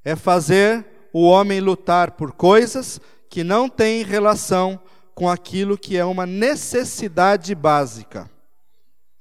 [0.05, 4.81] é fazer o homem lutar por coisas que não têm relação
[5.15, 8.31] com aquilo que é uma necessidade básica.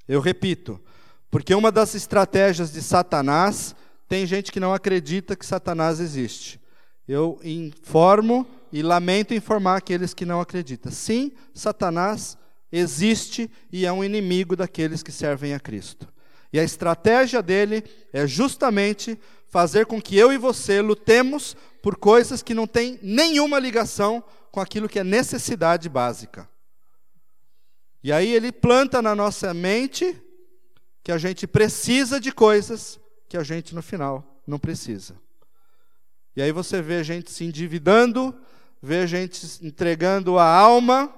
[0.08, 0.80] Eu repito,
[1.30, 3.76] porque uma das estratégias de Satanás,
[4.07, 6.59] tem gente que não acredita que Satanás existe.
[7.07, 10.91] Eu informo e lamento informar aqueles que não acreditam.
[10.91, 12.37] Sim, Satanás
[12.71, 16.07] existe e é um inimigo daqueles que servem a Cristo.
[16.51, 22.41] E a estratégia dele é justamente fazer com que eu e você lutemos por coisas
[22.41, 26.49] que não têm nenhuma ligação com aquilo que é necessidade básica.
[28.03, 30.15] E aí ele planta na nossa mente
[31.03, 35.19] que a gente precisa de coisas que a gente no final não precisa.
[36.35, 38.33] E aí você vê gente se endividando,
[38.81, 41.13] vê gente entregando a alma,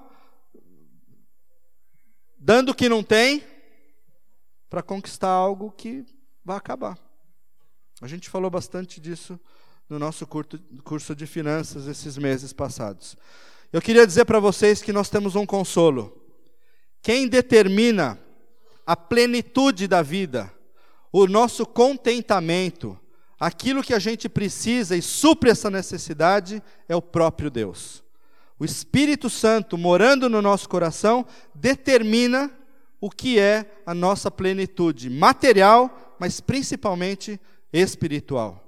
[2.37, 3.43] dando o que não tem,
[4.69, 6.05] para conquistar algo que
[6.43, 6.97] vai acabar.
[8.01, 9.39] A gente falou bastante disso
[9.89, 13.17] no nosso curso de finanças esses meses passados.
[13.73, 16.15] Eu queria dizer para vocês que nós temos um consolo.
[17.01, 18.19] Quem determina
[18.85, 20.51] a plenitude da vida,
[21.11, 22.97] o nosso contentamento,
[23.39, 28.03] aquilo que a gente precisa e supre essa necessidade é o próprio Deus.
[28.59, 32.51] O Espírito Santo morando no nosso coração determina
[32.99, 37.39] o que é a nossa plenitude material, mas principalmente
[37.71, 38.63] espiritual.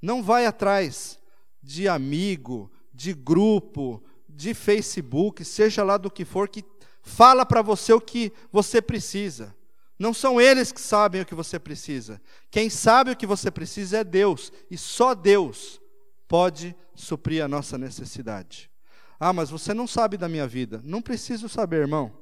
[0.00, 1.18] Não vai atrás
[1.62, 6.64] de amigo, de grupo, de Facebook, seja lá do que for, que
[7.02, 9.55] fala para você o que você precisa.
[9.98, 12.20] Não são eles que sabem o que você precisa.
[12.50, 15.80] Quem sabe o que você precisa é Deus, e só Deus
[16.28, 18.70] pode suprir a nossa necessidade.
[19.18, 20.80] Ah, mas você não sabe da minha vida.
[20.84, 22.12] Não preciso saber, irmão.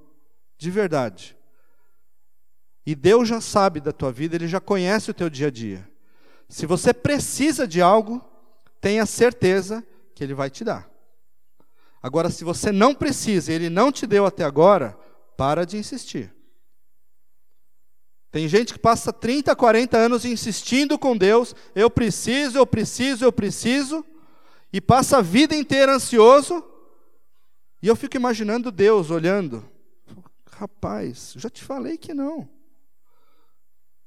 [0.57, 1.37] De verdade.
[2.87, 5.89] E Deus já sabe da tua vida, Ele já conhece o teu dia a dia.
[6.49, 8.23] Se você precisa de algo,
[8.81, 9.85] tenha certeza
[10.15, 10.89] que Ele vai te dar.
[12.03, 14.97] Agora, se você não precisa e Ele não te deu até agora,
[15.37, 16.33] para de insistir.
[18.35, 23.31] Tem gente que passa 30, 40 anos insistindo com Deus, eu preciso, eu preciso, eu
[23.31, 24.05] preciso,
[24.73, 26.65] e passa a vida inteira ansioso,
[27.81, 29.65] e eu fico imaginando Deus olhando.
[30.51, 32.49] Rapaz, já te falei que não.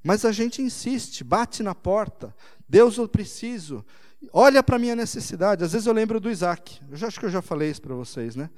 [0.03, 2.35] Mas a gente insiste, bate na porta.
[2.67, 3.85] Deus, eu preciso.
[4.33, 5.63] Olha para a minha necessidade.
[5.63, 6.81] Às vezes eu lembro do Isaac.
[6.91, 8.49] Eu já, acho que eu já falei isso para vocês, né?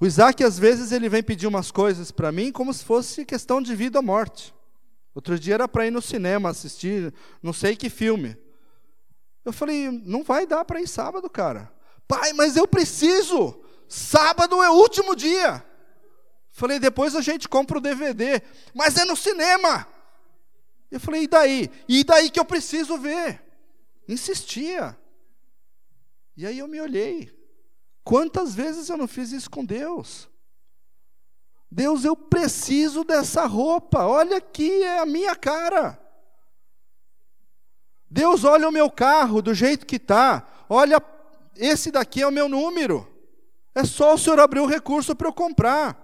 [0.00, 3.62] O Isaac, às vezes, ele vem pedir umas coisas para mim como se fosse questão
[3.62, 4.52] de vida ou morte.
[5.14, 8.36] Outro dia era para ir no cinema assistir, não sei que filme.
[9.44, 11.72] Eu falei, não vai dar para ir sábado, cara.
[12.08, 13.62] Pai, mas eu preciso.
[13.86, 15.64] Sábado é o último dia.
[16.50, 18.42] Falei, depois a gente compra o DVD.
[18.74, 19.86] Mas é no cinema.
[20.90, 21.70] Eu falei, e daí?
[21.88, 23.42] E daí que eu preciso ver?
[24.08, 24.98] Insistia.
[26.36, 27.30] E aí eu me olhei.
[28.02, 30.28] Quantas vezes eu não fiz isso com Deus?
[31.74, 34.06] Deus, eu preciso dessa roupa.
[34.06, 36.00] Olha aqui, é a minha cara.
[38.08, 40.46] Deus, olha o meu carro do jeito que está.
[40.68, 41.02] Olha,
[41.56, 43.12] esse daqui é o meu número.
[43.74, 46.00] É só o senhor abrir o recurso para eu comprar.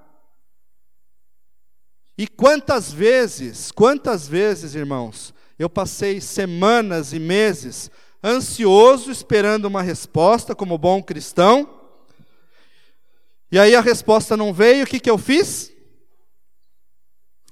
[2.18, 7.92] E quantas vezes, quantas vezes, irmãos, eu passei semanas e meses
[8.24, 11.79] ansioso esperando uma resposta como bom cristão.
[13.50, 15.72] E aí a resposta não veio, o que, que eu fiz?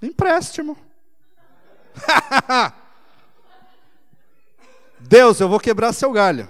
[0.00, 0.76] Empréstimo.
[5.00, 6.48] Deus, eu vou quebrar seu galho.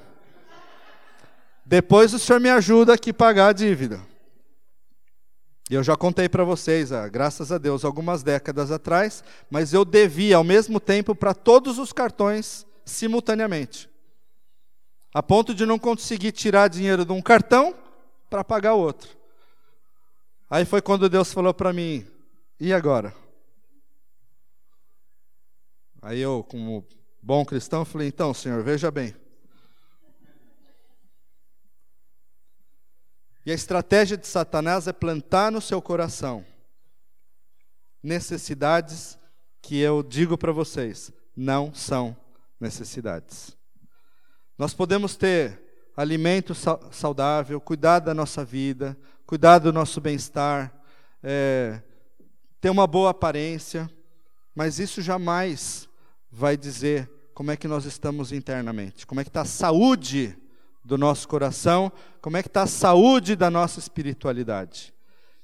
[1.65, 4.01] Depois o senhor me ajuda aqui a pagar a dívida.
[5.71, 9.85] E eu já contei para vocês, ah, graças a Deus, algumas décadas atrás, mas eu
[9.85, 13.89] devia ao mesmo tempo para todos os cartões simultaneamente.
[15.13, 17.75] A ponto de não conseguir tirar dinheiro de um cartão
[18.31, 19.18] para pagar o outro.
[20.51, 22.07] Aí foi quando Deus falou para mim:
[22.59, 23.15] e agora?
[26.01, 26.87] Aí eu, como
[27.23, 29.15] bom cristão, falei: então, Senhor, veja bem.
[33.45, 36.45] E a estratégia de Satanás é plantar no seu coração
[38.03, 39.19] necessidades
[39.61, 42.17] que eu digo para vocês, não são
[42.61, 43.57] necessidades.
[44.57, 46.55] Nós podemos ter alimento
[46.91, 48.97] saudável, cuidar da nossa vida,
[49.29, 50.73] cuidar do nosso bem-estar,
[51.23, 51.83] é,
[52.63, 53.87] ter uma boa aparência,
[54.55, 55.87] mas isso jamais
[56.33, 60.35] vai dizer como é que nós estamos internamente, como é que está a saúde
[60.83, 64.95] do nosso coração, como é que está a saúde da nossa espiritualidade.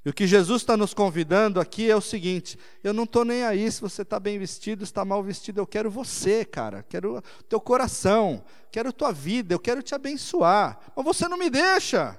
[0.03, 3.45] E o que Jesus está nos convidando aqui é o seguinte: eu não estou nem
[3.45, 7.61] aí se você está bem vestido, está mal vestido, eu quero você, cara, quero teu
[7.61, 12.18] coração, quero tua vida, eu quero te abençoar, mas você não me deixa.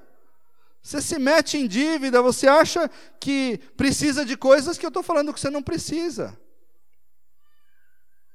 [0.86, 2.88] Você se mete em dívida, você acha
[3.20, 6.40] que precisa de coisas que eu estou falando que você não precisa.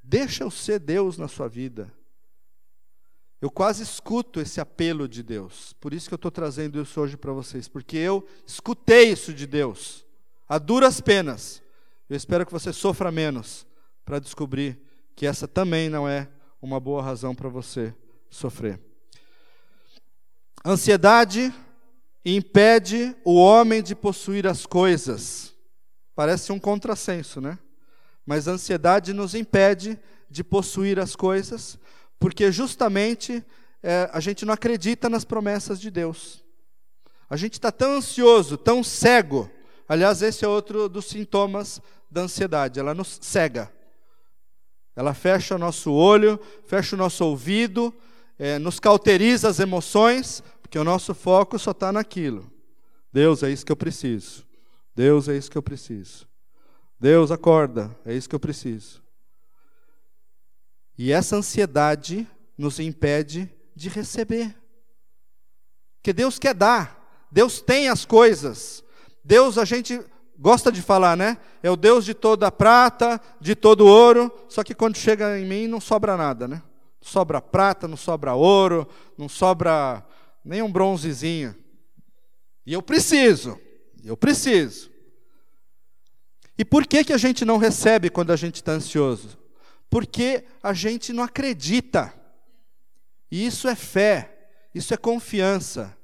[0.02, 1.94] Deixa eu ser Deus na sua vida.
[3.40, 5.74] Eu quase escuto esse apelo de Deus.
[5.74, 7.68] Por isso que eu estou trazendo isso hoje para vocês.
[7.68, 10.04] Porque eu escutei isso de Deus.
[10.48, 11.62] A duras penas.
[12.08, 13.64] Eu espero que você sofra menos
[14.04, 14.76] para descobrir
[15.14, 16.28] que essa também não é
[16.60, 17.94] uma boa razão para você
[18.28, 18.80] sofrer.
[20.66, 21.54] Ansiedade
[22.24, 25.54] impede o homem de possuir as coisas.
[26.14, 27.58] Parece um contrassenso, né?
[28.26, 29.98] Mas a ansiedade nos impede
[30.30, 31.78] de possuir as coisas,
[32.18, 33.44] porque justamente
[33.82, 36.44] é, a gente não acredita nas promessas de Deus.
[37.28, 39.50] A gente está tão ansioso, tão cego.
[39.88, 42.78] Aliás, esse é outro dos sintomas da ansiedade.
[42.78, 43.72] Ela nos cega.
[44.94, 47.94] Ela fecha o nosso olho, fecha o nosso ouvido,
[48.38, 52.48] é, nos cauteriza as emoções, porque o nosso foco só está naquilo.
[53.12, 54.46] Deus, é isso que eu preciso.
[54.94, 56.28] Deus, é isso que eu preciso.
[56.96, 59.02] Deus, acorda, é isso que eu preciso.
[60.96, 62.24] E essa ansiedade
[62.56, 64.56] nos impede de receber.
[65.96, 68.84] Porque Deus quer dar, Deus tem as coisas.
[69.24, 70.00] Deus, a gente
[70.38, 71.36] gosta de falar, né?
[71.64, 75.66] É o Deus de toda prata, de todo ouro, só que quando chega em mim
[75.66, 76.62] não sobra nada, né?
[77.00, 78.86] Sobra prata, não sobra ouro,
[79.18, 80.06] não sobra
[80.44, 81.54] nem um bronzezinho.
[82.66, 83.60] E eu preciso,
[84.04, 84.90] eu preciso.
[86.56, 89.38] E por que, que a gente não recebe quando a gente está ansioso?
[89.88, 92.12] Porque a gente não acredita.
[93.30, 95.96] E isso é fé, isso é confiança.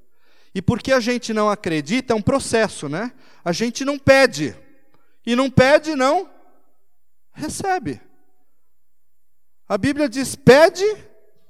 [0.54, 3.12] E porque a gente não acredita, é um processo, né?
[3.44, 4.56] A gente não pede.
[5.26, 6.30] E não pede, não
[7.32, 8.00] recebe.
[9.68, 10.84] A Bíblia diz: pede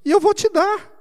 [0.04, 0.95] e eu vou te dar.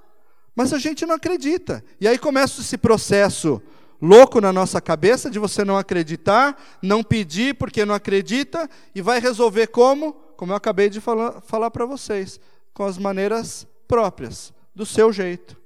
[0.56, 1.84] Mas a gente não acredita.
[2.00, 3.62] E aí começa esse processo
[4.02, 9.20] louco na nossa cabeça de você não acreditar, não pedir porque não acredita, e vai
[9.20, 10.14] resolver como?
[10.38, 12.40] Como eu acabei de falar, falar para vocês,
[12.74, 15.58] com as maneiras próprias, do seu jeito,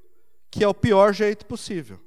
[0.51, 1.99] que é o pior jeito possível.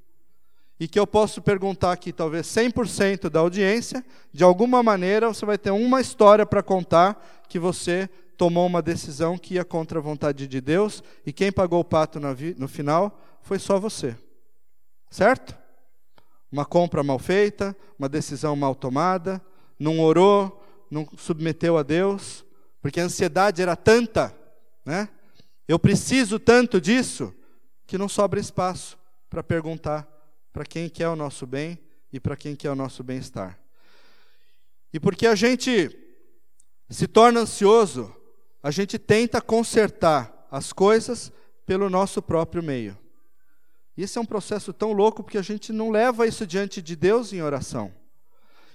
[0.78, 5.56] E que eu posso perguntar aqui, talvez 100% da audiência, de alguma maneira você vai
[5.56, 10.46] ter uma história para contar que você tomou uma decisão que ia contra a vontade
[10.46, 14.16] de Deus e quem pagou o pato no final foi só você.
[15.10, 15.56] Certo?
[16.50, 19.40] Uma compra mal feita, uma decisão mal tomada,
[19.78, 22.44] não orou, não submeteu a Deus,
[22.80, 24.34] porque a ansiedade era tanta,
[24.84, 25.08] né?
[25.66, 27.34] Eu preciso tanto disso
[27.86, 28.98] que não sobra espaço
[29.30, 30.06] para perguntar
[30.52, 31.78] para quem quer o nosso bem
[32.12, 33.58] e para quem quer o nosso bem-estar.
[34.92, 35.98] E porque a gente
[36.90, 38.14] se torna ansioso,
[38.62, 41.32] a gente tenta consertar as coisas
[41.66, 42.96] pelo nosso próprio meio.
[43.96, 47.32] Isso é um processo tão louco porque a gente não leva isso diante de Deus
[47.32, 47.92] em oração.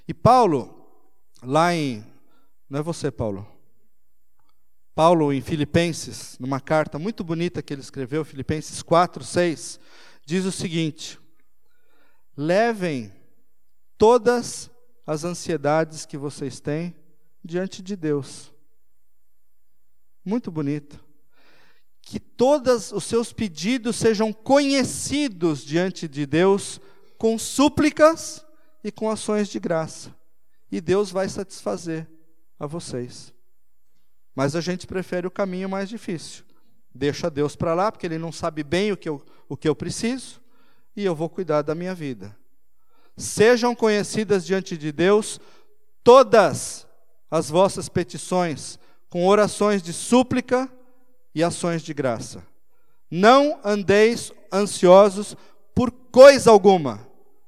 [0.08, 0.88] E Paulo,
[1.42, 2.06] lá em.
[2.70, 3.48] Não é você, Paulo?
[4.94, 9.80] Paulo, em Filipenses, numa carta muito bonita que ele escreveu, Filipenses 4, 6,
[10.26, 11.20] diz o seguinte:
[12.36, 13.14] Levem
[13.98, 14.70] todas
[15.06, 16.96] as ansiedades que vocês têm
[17.44, 18.52] diante de Deus
[20.28, 21.03] muito bonito.
[22.01, 26.80] Que todos os seus pedidos sejam conhecidos diante de Deus
[27.17, 28.45] com súplicas
[28.84, 30.15] e com ações de graça.
[30.71, 32.07] E Deus vai satisfazer
[32.59, 33.34] a vocês.
[34.36, 36.43] Mas a gente prefere o caminho mais difícil.
[36.93, 39.75] Deixa Deus para lá, porque Ele não sabe bem o que, eu, o que eu
[39.75, 40.41] preciso,
[40.95, 42.36] e eu vou cuidar da minha vida.
[43.15, 45.39] Sejam conhecidas diante de Deus
[46.03, 46.88] todas
[47.30, 48.80] as vossas petições,
[49.10, 50.72] com orações de súplica
[51.34, 52.45] e ações de graça.
[53.10, 55.36] Não andeis ansiosos
[55.74, 57.08] por coisa alguma.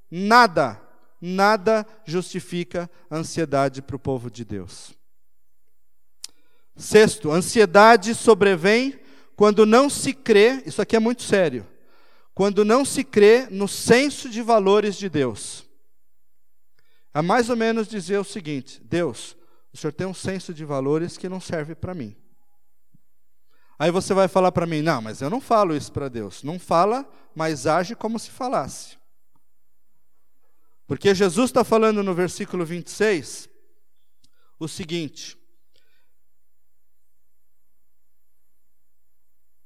[0.09, 0.81] Nada,
[1.21, 4.93] nada justifica ansiedade para o povo de Deus.
[6.75, 8.99] Sexto, ansiedade sobrevém
[9.35, 11.65] quando não se crê, isso aqui é muito sério,
[12.33, 15.65] quando não se crê no senso de valores de Deus.
[17.13, 19.35] É mais ou menos dizer o seguinte: Deus,
[19.71, 22.15] o senhor tem um senso de valores que não serve para mim.
[23.77, 26.43] Aí você vai falar para mim: não, mas eu não falo isso para Deus.
[26.43, 28.97] Não fala, mas age como se falasse.
[30.85, 33.47] Porque Jesus está falando no versículo 26
[34.59, 35.37] o seguinte.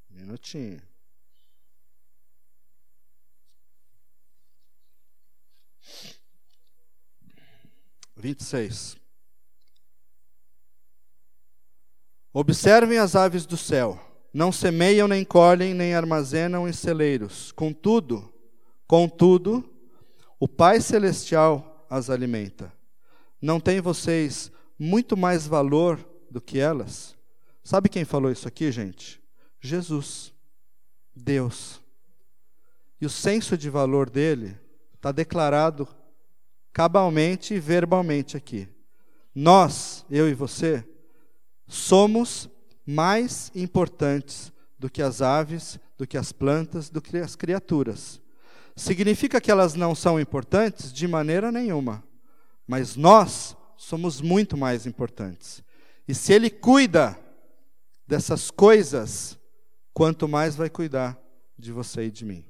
[0.10, 0.82] Minutinho.
[8.16, 9.03] Vinte e seis.
[12.34, 14.00] Observem as aves do céu,
[14.34, 17.52] não semeiam, nem colhem, nem armazenam em celeiros.
[17.52, 18.34] Contudo,
[18.88, 19.64] contudo,
[20.40, 22.74] o Pai celestial as alimenta.
[23.40, 27.16] Não têm vocês muito mais valor do que elas?
[27.64, 29.22] Sabe quem falou isso aqui, gente?
[29.62, 30.34] Jesus,
[31.16, 31.80] Deus.
[33.00, 34.58] E o senso de valor dele
[34.96, 35.88] está declarado
[36.74, 38.68] cabalmente e verbalmente aqui.
[39.36, 40.84] Nós, eu e você,
[41.68, 42.49] somos
[42.86, 48.22] mais importantes do que as aves, do que as plantas, do que as criaturas.
[48.76, 50.91] Significa que elas não são importantes?
[50.91, 52.03] De maneira nenhuma.
[52.68, 55.64] Mas nós somos muito mais importantes.
[56.07, 57.18] E se Ele cuida
[58.07, 59.38] dessas coisas,
[59.93, 61.18] quanto mais vai cuidar
[61.57, 62.45] de você e de mim.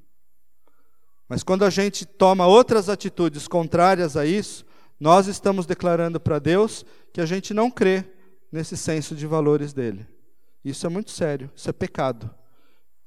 [1.28, 4.66] Mas quando a gente toma outras atitudes contrárias a isso,
[5.00, 8.06] nós estamos declarando para Deus que a gente não crê
[8.54, 10.08] nesse senso de valores dele.
[10.64, 12.30] Isso é muito sério, isso é pecado.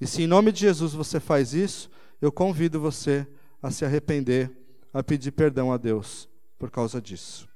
[0.01, 1.89] E se em nome de Jesus você faz isso,
[2.21, 3.25] eu convido você
[3.63, 4.51] a se arrepender,
[4.93, 6.29] a pedir perdão a Deus
[6.59, 7.49] por causa disso.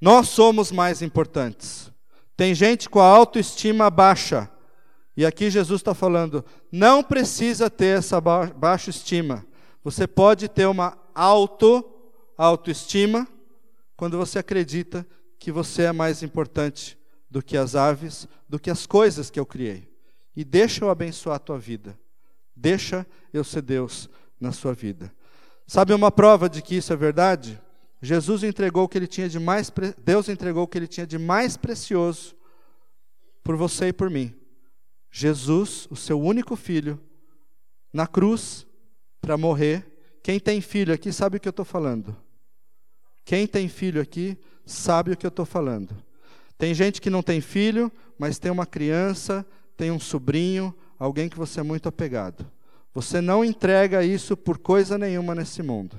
[0.00, 1.92] Nós somos mais importantes.
[2.36, 4.50] Tem gente com a autoestima baixa.
[5.16, 9.46] E aqui Jesus está falando: não precisa ter essa baixa estima.
[9.84, 11.88] Você pode ter uma auto
[12.36, 13.28] autoestima
[13.96, 15.06] quando você acredita
[15.42, 16.96] que você é mais importante
[17.28, 19.90] do que as aves, do que as coisas que eu criei.
[20.36, 21.98] E deixa eu abençoar a tua vida.
[22.54, 25.12] Deixa eu ser Deus na sua vida.
[25.66, 27.60] Sabe uma prova de que isso é verdade?
[28.00, 29.68] Jesus entregou o que ele tinha de mais
[29.98, 32.36] Deus entregou o que ele tinha de mais precioso
[33.42, 34.32] por você e por mim.
[35.10, 37.00] Jesus, o seu único filho,
[37.92, 38.64] na cruz
[39.20, 39.84] para morrer.
[40.22, 42.16] Quem tem filho aqui sabe o que eu estou falando.
[43.24, 45.96] Quem tem filho aqui sabe o que eu estou falando.
[46.58, 49.44] Tem gente que não tem filho, mas tem uma criança,
[49.76, 52.46] tem um sobrinho, alguém que você é muito apegado.
[52.94, 55.96] Você não entrega isso por coisa nenhuma nesse mundo.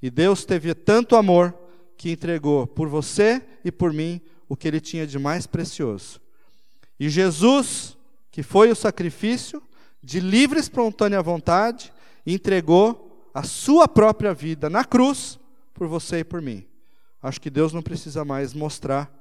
[0.00, 1.54] E Deus teve tanto amor
[1.96, 6.20] que entregou por você e por mim o que ele tinha de mais precioso.
[6.98, 7.96] E Jesus,
[8.30, 9.62] que foi o sacrifício,
[10.02, 11.92] de livre e espontânea vontade,
[12.24, 15.38] entregou a sua própria vida na cruz
[15.74, 16.67] por você e por mim
[17.22, 19.12] acho que Deus não precisa mais mostrar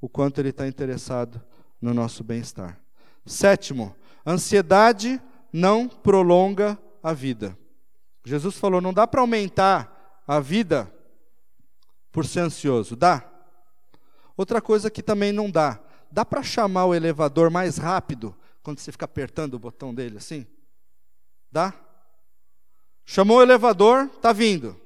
[0.00, 1.42] o quanto Ele está interessado
[1.80, 2.78] no nosso bem-estar.
[3.24, 3.94] Sétimo,
[4.26, 5.20] ansiedade
[5.52, 7.56] não prolonga a vida.
[8.24, 10.92] Jesus falou: não dá para aumentar a vida
[12.10, 13.24] por ser ansioso, dá?
[14.36, 15.80] Outra coisa que também não dá,
[16.10, 20.46] dá para chamar o elevador mais rápido quando você fica apertando o botão dele assim?
[21.52, 21.72] Dá?
[23.04, 24.80] Chamou o elevador, está vindo.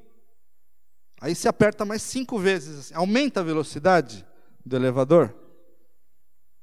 [1.21, 2.79] Aí se aperta mais cinco vezes.
[2.79, 2.95] Assim.
[2.95, 4.25] Aumenta a velocidade
[4.65, 5.35] do elevador?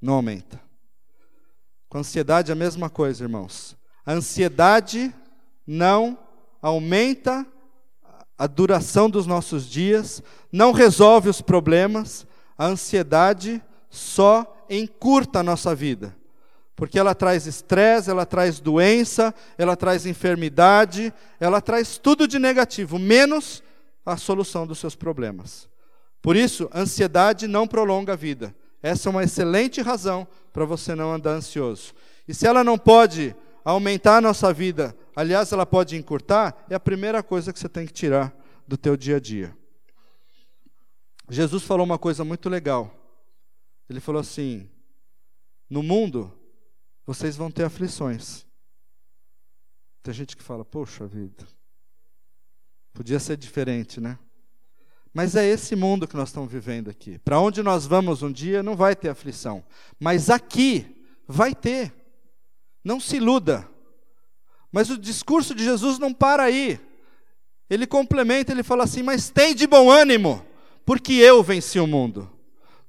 [0.02, 0.62] Não aumenta.
[1.90, 3.78] Com ansiedade é a mesma coisa, irmãos.
[4.06, 5.14] A ansiedade
[5.66, 6.18] não
[6.62, 7.46] aumenta
[8.38, 12.26] a duração dos nossos dias, não resolve os problemas.
[12.58, 16.16] A ansiedade só encurta a nossa vida.
[16.76, 23.00] Porque ela traz estresse, ela traz doença, ela traz enfermidade, ela traz tudo de negativo,
[23.00, 23.64] menos
[24.06, 25.68] a solução dos seus problemas.
[26.22, 28.56] Por isso, ansiedade não prolonga a vida.
[28.82, 31.94] Essa é uma excelente razão para você não andar ansioso.
[32.28, 36.80] E se ela não pode aumentar a nossa vida, aliás, ela pode encurtar, é a
[36.80, 38.36] primeira coisa que você tem que tirar
[38.68, 39.58] do teu dia a dia.
[41.30, 42.94] Jesus falou uma coisa muito legal.
[43.90, 44.70] Ele falou assim:
[45.70, 46.32] No mundo
[47.06, 48.46] vocês vão ter aflições.
[50.04, 51.48] Tem gente que fala: Poxa vida,
[52.96, 54.18] Podia ser diferente, né?
[55.14, 57.20] Mas é esse mundo que nós estamos vivendo aqui.
[57.20, 59.66] Para onde nós vamos um dia não vai ter aflição.
[60.00, 61.94] Mas aqui vai ter.
[62.82, 63.68] Não se iluda.
[64.72, 66.80] Mas o discurso de Jesus não para aí.
[67.70, 70.46] Ele complementa, ele fala assim: Mas tem de bom ânimo,
[70.86, 72.32] porque eu venci o mundo.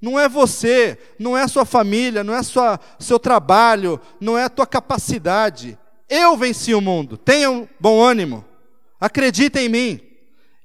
[0.01, 4.45] Não é você, não é a sua família, não é sua, seu trabalho, não é
[4.45, 5.77] a tua capacidade.
[6.07, 7.17] Eu venci o mundo.
[7.17, 8.45] Tenham bom ânimo.
[8.99, 10.01] Acredita em mim.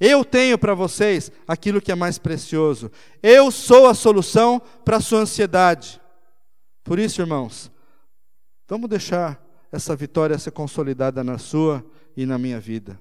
[0.00, 2.90] Eu tenho para vocês aquilo que é mais precioso.
[3.22, 6.00] Eu sou a solução para a sua ansiedade.
[6.82, 7.70] Por isso, irmãos,
[8.68, 11.84] vamos deixar essa vitória ser consolidada na sua
[12.16, 12.98] e na minha vida.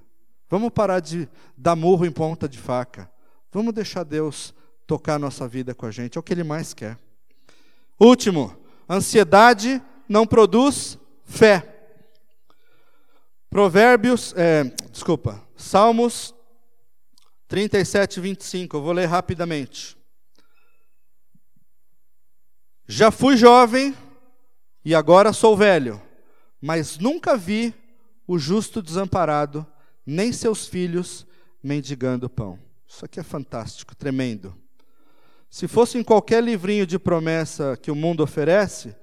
[0.48, 3.10] Vamos parar de dar murro em ponta de faca.
[3.50, 4.54] Vamos deixar Deus
[4.86, 6.16] tocar a nossa vida com a gente.
[6.16, 6.98] É o que Ele mais quer.
[7.98, 8.56] Último,
[8.88, 11.71] ansiedade não produz fé.
[13.52, 16.34] Provérbios, é, desculpa, Salmos
[17.48, 18.78] 37, 25.
[18.78, 19.94] Eu vou ler rapidamente.
[22.88, 23.94] Já fui jovem
[24.82, 26.00] e agora sou velho,
[26.62, 27.74] mas nunca vi
[28.26, 29.66] o justo desamparado,
[30.06, 31.26] nem seus filhos
[31.62, 32.58] mendigando pão.
[32.88, 34.56] Isso aqui é fantástico, tremendo.
[35.50, 38.96] Se fosse em qualquer livrinho de promessa que o mundo oferece,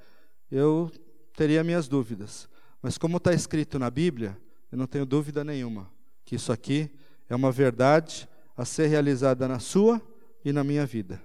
[0.52, 0.92] eu
[1.36, 2.49] teria minhas dúvidas.
[2.82, 4.38] Mas como está escrito na Bíblia,
[4.72, 5.92] eu não tenho dúvida nenhuma
[6.24, 6.90] que isso aqui
[7.28, 10.02] é uma verdade a ser realizada na sua
[10.44, 11.22] e na minha vida.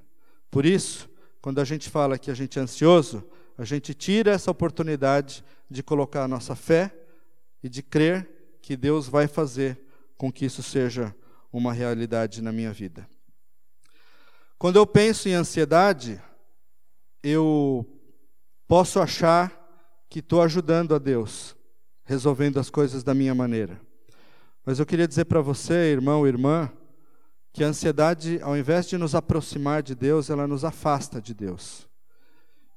[0.50, 1.08] Por isso,
[1.40, 3.22] quando a gente fala que a gente é ansioso,
[3.56, 6.94] a gente tira essa oportunidade de colocar a nossa fé
[7.62, 9.78] e de crer que Deus vai fazer
[10.16, 11.14] com que isso seja
[11.52, 13.08] uma realidade na minha vida.
[14.58, 16.20] Quando eu penso em ansiedade,
[17.22, 17.86] eu
[18.66, 19.63] posso achar
[20.14, 21.56] que estou ajudando a Deus,
[22.04, 23.80] resolvendo as coisas da minha maneira.
[24.64, 26.70] Mas eu queria dizer para você, irmão, irmã,
[27.52, 31.88] que a ansiedade, ao invés de nos aproximar de Deus, ela nos afasta de Deus.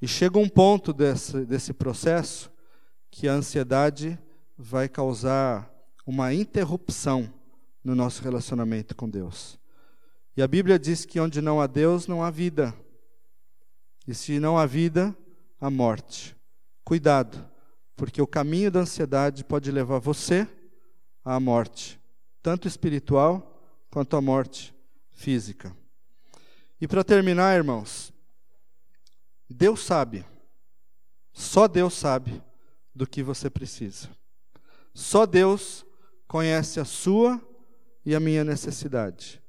[0.01, 2.51] E chega um ponto desse, desse processo
[3.11, 4.17] que a ansiedade
[4.57, 5.71] vai causar
[6.07, 7.31] uma interrupção
[7.83, 9.59] no nosso relacionamento com Deus.
[10.35, 12.73] E a Bíblia diz que onde não há Deus, não há vida.
[14.07, 15.15] E se não há vida,
[15.61, 16.35] há morte.
[16.87, 17.45] Cuidado,
[17.97, 20.47] porque o caminho da ansiedade pode levar você
[21.21, 21.99] à morte,
[22.41, 23.61] tanto espiritual
[23.91, 24.73] quanto à morte
[25.11, 25.75] física.
[26.79, 28.13] E para terminar, irmãos,
[29.49, 30.25] Deus sabe,
[31.33, 32.41] só Deus sabe
[32.95, 34.07] do que você precisa.
[34.93, 35.85] Só Deus
[36.25, 37.37] conhece a sua
[38.05, 39.43] e a minha necessidade.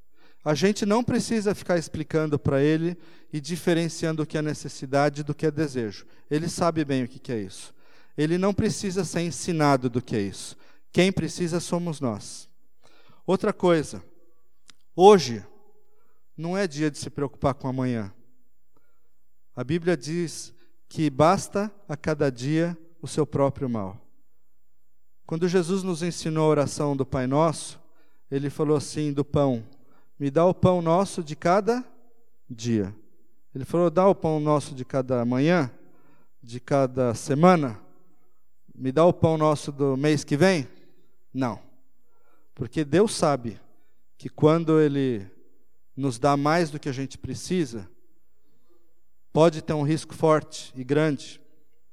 [0.44, 2.98] A gente não precisa ficar explicando para Ele
[3.32, 6.06] e diferenciando o que é necessidade do que é desejo.
[6.30, 7.74] Ele sabe bem o que é isso.
[8.16, 10.56] Ele não precisa ser ensinado do que é isso.
[10.92, 12.48] Quem precisa somos nós.
[13.26, 14.02] Outra coisa,
[15.00, 15.46] Hoje
[16.36, 18.12] não é dia de se preocupar com amanhã.
[19.54, 20.52] A Bíblia diz
[20.88, 23.96] que basta a cada dia o seu próprio mal.
[25.24, 27.80] Quando Jesus nos ensinou a oração do Pai Nosso,
[28.28, 29.64] ele falou assim do pão:
[30.18, 31.84] Me dá o pão nosso de cada
[32.50, 32.92] dia.
[33.54, 35.70] Ele falou: Dá o pão nosso de cada manhã,
[36.42, 37.80] de cada semana.
[38.74, 40.68] Me dá o pão nosso do mês que vem?
[41.32, 41.60] Não.
[42.54, 43.60] Porque Deus sabe
[44.16, 45.26] que quando Ele
[45.96, 47.88] nos dá mais do que a gente precisa,
[49.32, 51.40] pode ter um risco forte e grande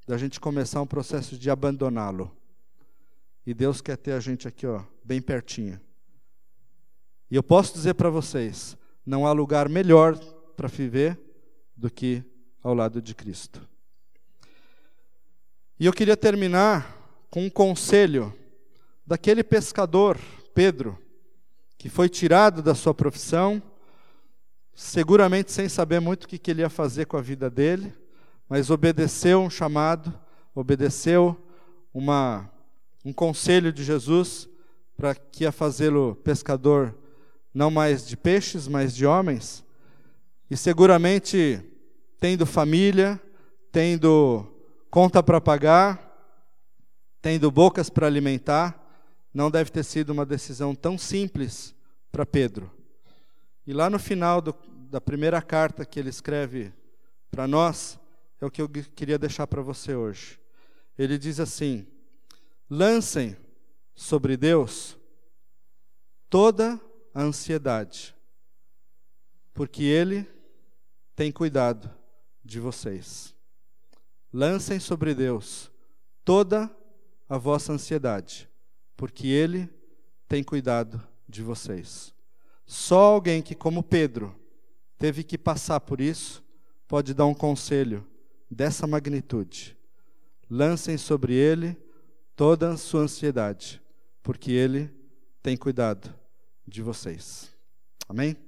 [0.06, 2.30] da gente começar um processo de abandoná-lo.
[3.44, 5.80] E Deus quer ter a gente aqui, ó, bem pertinho.
[7.30, 10.16] E eu posso dizer para vocês, não há lugar melhor
[10.56, 11.18] para viver
[11.76, 12.24] do que
[12.62, 13.60] ao lado de Cristo.
[15.78, 16.96] E eu queria terminar
[17.30, 18.34] com um conselho
[19.06, 20.18] daquele pescador,
[20.54, 20.98] Pedro,
[21.76, 23.62] que foi tirado da sua profissão,
[24.74, 27.92] seguramente sem saber muito o que ele ia fazer com a vida dele,
[28.48, 30.12] mas obedeceu um chamado,
[30.54, 31.36] obedeceu
[31.92, 32.50] uma,
[33.04, 34.48] um conselho de Jesus
[34.96, 36.96] para que ia fazê-lo pescador
[37.52, 39.64] não mais de peixes, mas de homens.
[40.50, 41.60] E seguramente,
[42.18, 43.20] tendo família,
[43.72, 44.46] tendo
[44.90, 46.02] conta para pagar,
[47.20, 48.82] tendo bocas para alimentar,
[49.34, 51.74] não deve ter sido uma decisão tão simples
[52.10, 52.70] para Pedro.
[53.66, 54.54] E lá no final do,
[54.90, 56.72] da primeira carta que ele escreve
[57.30, 57.98] para nós,
[58.40, 60.38] é o que eu queria deixar para você hoje.
[60.96, 61.86] Ele diz assim:
[62.70, 63.36] lancem
[63.94, 64.96] sobre Deus
[66.28, 66.80] toda
[67.14, 68.14] a ansiedade,
[69.54, 70.26] porque Ele
[71.16, 71.90] tem cuidado
[72.44, 73.34] de vocês.
[74.32, 75.72] Lancem sobre Deus
[76.24, 76.70] toda
[77.28, 78.48] a vossa ansiedade,
[78.96, 79.68] porque Ele
[80.28, 82.14] tem cuidado de vocês.
[82.66, 84.34] Só alguém que, como Pedro,
[84.98, 86.44] teve que passar por isso,
[86.86, 88.06] pode dar um conselho
[88.50, 89.76] dessa magnitude.
[90.50, 91.76] Lancem sobre ele
[92.36, 93.80] toda a sua ansiedade,
[94.22, 94.92] porque ele
[95.42, 96.12] tem cuidado
[96.66, 97.50] de vocês.
[98.08, 98.45] Amém?